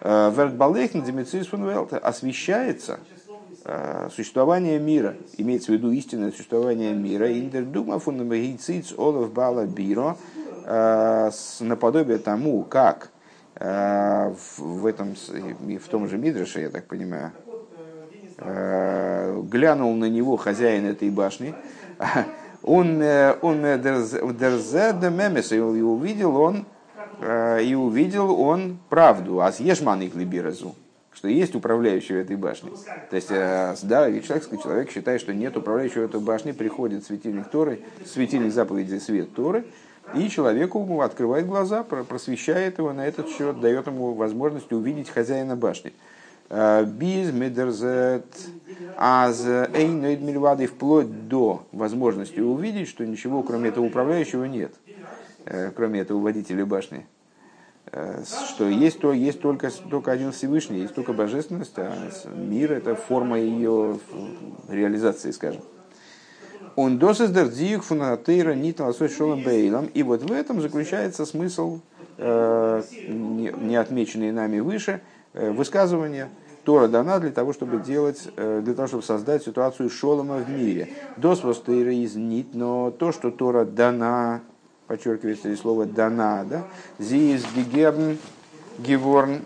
Вертбалейхн 0.02 1.04
освещается 2.02 3.00
существование 4.14 4.80
мира, 4.80 5.16
имеется 5.38 5.72
в 5.72 5.76
виду 5.76 5.92
истинное 5.92 6.32
существование 6.32 6.94
мира, 6.94 7.32
индердума 7.32 8.00
фундамагийциц 8.00 8.94
олов 8.98 9.32
бала 9.32 9.66
биро, 9.66 10.18
наподобие 11.60 12.18
тому, 12.18 12.64
как 12.64 13.10
в 13.56 14.86
этом, 14.86 15.16
в 15.16 15.88
том 15.90 16.10
же 16.10 16.18
Мидрше, 16.18 16.62
я 16.62 16.70
так 16.70 16.86
понимаю, 16.88 17.32
глянул 18.38 19.94
на 19.96 20.10
него 20.10 20.36
хозяин 20.38 20.86
этой 20.86 21.10
башни, 21.10 21.54
он, 22.64 23.02
он 23.42 23.62
дерзед 23.62 25.02
мемес, 25.04 25.52
и 25.54 25.60
увидел 25.60 26.36
он, 26.36 26.66
и 27.22 27.76
увидел 27.76 28.40
он 28.40 28.80
правду, 28.90 29.42
а 29.42 29.52
съешман 29.52 30.02
их 30.02 30.16
либиразу, 30.16 30.76
что 31.14 31.28
есть 31.28 31.56
управляющий 31.56 32.16
этой 32.16 32.36
башне. 32.36 32.72
То 33.10 33.16
есть, 33.16 33.30
да, 33.30 33.76
человек, 34.22 34.62
человек 34.62 34.92
считает, 34.92 35.22
что 35.22 35.34
нет 35.34 35.56
управляющего 35.56 36.06
этой 36.06 36.20
башне, 36.20 36.54
приходит 36.54 37.06
светильник 37.06 37.50
Торы, 37.50 37.82
светильник 38.06 38.52
заповеди 38.52 38.98
свет 38.98 39.34
Торы, 39.34 39.66
и 40.16 40.30
человеку 40.30 41.02
открывает 41.02 41.48
глаза, 41.48 41.84
просвещает 41.84 42.78
его 42.78 42.94
на 42.94 43.08
этот 43.08 43.30
счет, 43.30 43.60
дает 43.62 43.88
ему 43.88 44.14
возможность 44.14 44.72
увидеть 44.72 45.10
хозяина 45.10 45.56
башни. 45.56 45.94
Биз 46.50 47.32
медерзет 47.32 48.26
аз 48.98 49.46
эйноид 49.46 50.22
мильвады 50.22 50.68
вплоть 50.68 51.28
до 51.28 51.66
возможности 51.72 52.40
увидеть, 52.42 52.90
что 52.90 53.06
ничего 53.06 53.42
кроме 53.44 53.70
этого 53.70 53.86
управляющего 53.86 54.44
нет, 54.44 54.74
э, 55.46 55.72
кроме 55.76 56.02
этого 56.02 56.20
водителя 56.20 56.66
башни. 56.66 57.08
Э, 57.96 58.24
что 58.26 58.68
есть, 58.68 59.00
то, 59.00 59.14
есть 59.14 59.40
только, 59.40 59.70
только 59.70 60.12
один 60.12 60.32
Всевышний, 60.32 60.80
есть 60.80 60.96
только 60.96 61.14
божественность, 61.14 61.74
а 61.78 61.94
мир– 62.36 62.72
это 62.74 62.96
форма 62.96 63.40
ее 63.40 64.00
реализации, 64.68 65.30
скажем. 65.30 65.62
Он 66.76 66.98
досездер 66.98 67.50
диюк 67.50 67.84
фунатейра 67.84 68.56
бейлом. 69.36 69.86
И 69.94 70.02
вот 70.02 70.24
в 70.24 70.32
этом 70.32 70.60
заключается 70.60 71.24
смысл, 71.28 71.82
э, 72.18 72.82
не 73.08 73.76
отмеченный 73.76 74.32
нами 74.32 74.60
выше, 74.60 75.02
э, 75.34 75.52
высказывания. 75.52 76.30
Тора 76.64 76.88
дана 76.88 77.20
для 77.20 77.32
того, 77.32 77.54
чтобы 77.54 77.78
делать, 77.80 78.30
для 78.38 78.74
того, 78.74 78.88
чтобы 78.88 79.04
создать 79.04 79.44
ситуацию 79.44 79.90
шолома 79.90 80.38
в 80.38 80.50
мире. 80.50 80.94
Досвостейра 81.18 81.94
из 81.94 82.16
нит, 82.16 82.56
но 82.56 82.90
то, 82.90 83.12
что 83.12 83.32
Тора 83.32 83.66
дана, 83.66 84.42
подчеркивается 84.88 85.50
и 85.50 85.56
слово 85.56 85.86
дана, 85.86 86.44
да, 86.44 86.66
зиис 87.00 87.46
гигерн 87.56 88.18
геворн 88.80 89.42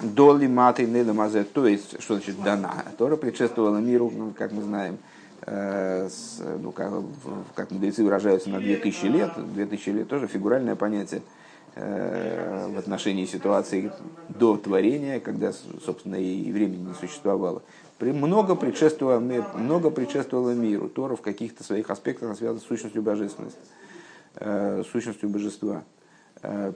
доли 0.00 0.46
маты 0.46 0.86
недамазе, 0.86 1.44
то 1.44 1.66
есть, 1.66 2.00
что 2.02 2.14
значит 2.14 2.42
дана. 2.42 2.84
Тора 2.98 3.16
предшествовала 3.16 3.78
миру, 3.78 4.12
ну, 4.14 4.32
как 4.36 4.52
мы 4.52 4.62
знаем, 4.62 4.98
э, 5.42 6.08
с, 6.08 6.42
ну, 6.60 6.72
как, 6.72 6.92
как 7.54 7.70
мудрецы 7.70 8.04
выражаются, 8.04 8.50
на 8.50 8.60
2000 8.60 9.06
лет. 9.06 9.32
2000 9.54 9.88
лет 9.90 10.08
тоже 10.08 10.26
фигуральное 10.26 10.76
понятие 10.76 11.22
э, 11.76 12.68
в 12.74 12.78
отношении 12.78 13.24
ситуации 13.24 13.90
до 14.28 14.56
творения, 14.56 15.20
когда, 15.20 15.52
собственно, 15.84 16.16
и 16.16 16.52
времени 16.52 16.88
не 16.88 16.94
существовало. 16.94 17.62
Много 17.98 18.54
предшествовало, 18.54 19.20
много 19.54 19.88
предшествовало 19.88 20.50
миру. 20.50 20.90
Тора 20.90 21.16
в 21.16 21.22
каких-то 21.22 21.64
своих 21.64 21.88
аспектах 21.88 22.36
связана 22.36 22.60
с 22.60 22.64
сущностью 22.64 23.00
божественности. 23.00 23.58
Э, 24.38 24.82
сущностью 24.92 25.30
божества. 25.30 25.82
Э, 26.42 26.72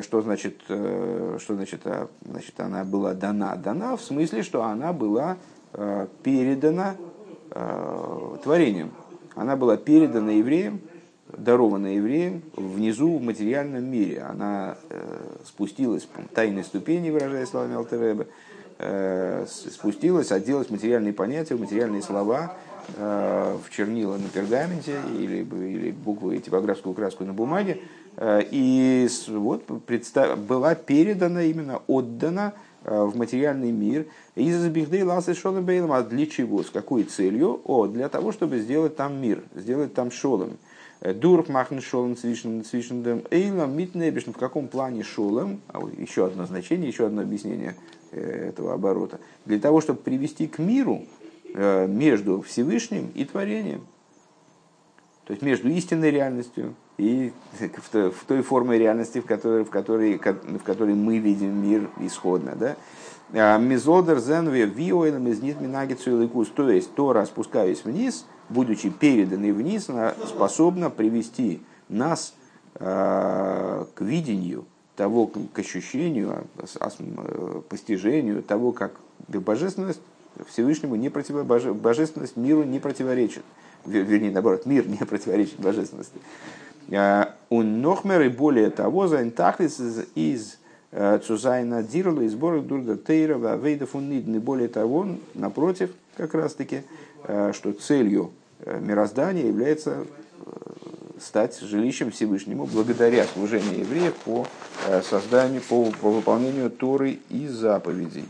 что 0.00 0.22
значит, 0.22 0.60
э, 0.68 1.36
что 1.38 1.54
значит, 1.54 1.82
а, 1.84 2.08
значит, 2.24 2.58
она 2.58 2.82
была 2.84 3.12
дана? 3.12 3.56
Дана 3.56 3.96
в 3.96 4.00
смысле, 4.02 4.42
что 4.42 4.64
она 4.64 4.92
была 4.92 5.36
передана 6.22 6.94
творением. 8.44 8.92
Она 9.34 9.56
была 9.56 9.76
передана 9.76 10.30
евреям, 10.30 10.80
дарована 11.36 11.96
евреям 11.96 12.42
внизу 12.54 13.18
в 13.18 13.22
материальном 13.22 13.84
мире. 13.84 14.20
Она 14.22 14.76
спустилась 15.44 16.04
по 16.04 16.22
тайной 16.32 16.62
ступени, 16.62 17.10
выражая 17.10 17.44
словами 17.46 17.74
Алтеребе, 17.74 18.28
спустилась, 19.48 20.30
оделась 20.30 20.68
в 20.68 20.70
материальные 20.70 21.12
понятия, 21.12 21.56
в 21.56 21.60
материальные 21.60 22.02
слова, 22.02 22.56
в 22.96 23.70
чернила 23.70 24.16
на 24.16 24.28
пергаменте 24.28 25.00
или, 25.18 25.38
или 25.38 25.90
буквы, 25.90 26.38
типографскую 26.38 26.94
краску 26.94 27.24
на 27.24 27.32
бумаге. 27.32 27.80
Э, 28.16 28.42
и 28.50 29.08
вот 29.28 29.64
представ, 29.84 30.38
была 30.38 30.74
передана, 30.74 31.42
именно 31.42 31.82
отдана 31.86 32.54
э, 32.84 33.02
в 33.02 33.16
материальный 33.16 33.72
мир 33.72 34.06
из 34.34 34.64
Бихдей 34.68 35.02
Ласы 35.02 35.34
Шолом 35.34 35.64
Бейлом. 35.64 35.92
А 35.92 36.02
для 36.02 36.26
чего? 36.26 36.62
С 36.62 36.70
какой 36.70 37.04
целью? 37.04 37.60
О, 37.64 37.86
для 37.86 38.08
того, 38.08 38.32
чтобы 38.32 38.58
сделать 38.58 38.96
там 38.96 39.20
мир, 39.20 39.42
сделать 39.54 39.94
там 39.94 40.10
шолом. 40.10 40.58
Дурх 41.00 41.48
махн 41.48 41.80
шолом 41.80 42.16
свишендем 42.16 43.24
эйлом 43.30 43.76
митнебишн. 43.76 44.30
В 44.30 44.38
каком 44.38 44.68
плане 44.68 45.02
шолом? 45.02 45.60
А 45.68 45.80
еще 45.98 46.26
одно 46.26 46.46
значение, 46.46 46.88
еще 46.88 47.06
одно 47.06 47.20
объяснение 47.20 47.74
этого 48.10 48.72
оборота. 48.72 49.18
Для 49.44 49.58
того, 49.58 49.82
чтобы 49.82 49.98
привести 49.98 50.46
к 50.46 50.58
миру, 50.58 51.02
Э, 51.02 51.23
между 51.54 52.42
Всевышним 52.42 53.10
и 53.14 53.24
творением. 53.24 53.82
То 55.24 55.32
есть 55.32 55.42
между 55.42 55.68
истинной 55.68 56.10
реальностью 56.10 56.74
и 56.98 57.32
в 57.58 58.26
той 58.26 58.42
форме 58.42 58.78
реальности, 58.78 59.20
в 59.20 59.26
которой, 59.26 59.64
в 59.64 59.70
которой, 59.70 60.18
в 60.18 60.62
которой 60.62 60.94
мы 60.94 61.18
видим 61.18 61.62
мир 61.62 61.88
исходно. 62.00 62.54
Да? 62.54 62.76
А, 63.32 63.58
Мизодер 63.58 64.18
зенве 64.20 64.66
виоэлем 64.66 65.26
из 65.28 65.40
нит 65.40 65.60
минагицу 65.60 66.28
То 66.54 66.70
есть 66.70 66.94
Тора, 66.94 67.24
спускаясь 67.24 67.84
вниз, 67.84 68.26
будучи 68.48 68.90
переданной 68.90 69.52
вниз, 69.52 69.88
она 69.88 70.14
способна 70.26 70.90
привести 70.90 71.62
нас 71.88 72.34
э, 72.74 73.84
к 73.94 74.00
видению 74.00 74.66
того, 74.94 75.26
к 75.26 75.58
ощущению, 75.58 76.46
э, 76.58 77.62
постижению 77.68 78.42
того, 78.42 78.72
как 78.72 78.92
божественность 79.26 80.00
Всевышнему 80.48 80.96
не 80.96 81.08
против... 81.08 81.44
божественность 81.44 82.36
миру 82.36 82.64
не 82.64 82.78
противоречит. 82.78 83.42
Вернее, 83.86 84.30
наоборот, 84.30 84.66
мир 84.66 84.86
не 84.88 84.96
противоречит 84.96 85.60
божественности. 85.60 86.18
А, 86.92 87.34
у 87.50 87.62
Нохмер 87.62 88.22
и 88.22 88.28
более 88.28 88.70
того, 88.70 89.06
за 89.06 89.22
интахлис 89.22 89.80
из 90.14 90.58
э, 90.92 91.18
Цузайна 91.24 91.82
Дирла 91.82 92.22
и 92.22 92.28
сбора 92.28 92.60
Дурда 92.60 92.96
Тейра 92.96 93.36
Вейдов 93.56 93.94
и 93.94 94.38
более 94.38 94.68
того, 94.68 95.08
напротив, 95.34 95.90
как 96.16 96.34
раз 96.34 96.54
таки, 96.54 96.82
э, 97.24 97.52
что 97.54 97.72
целью 97.72 98.32
э, 98.60 98.80
мироздания 98.80 99.46
является 99.46 100.06
стать 101.20 101.58
жилищем 101.60 102.10
Всевышнему 102.10 102.66
благодаря 102.66 103.24
служению 103.24 103.80
евреев 103.80 104.14
по 104.24 104.46
созданию, 105.08 105.62
по, 105.62 105.90
по 106.02 106.10
выполнению 106.10 106.70
Торы 106.70 107.18
и 107.30 107.46
заповедей. 107.46 108.24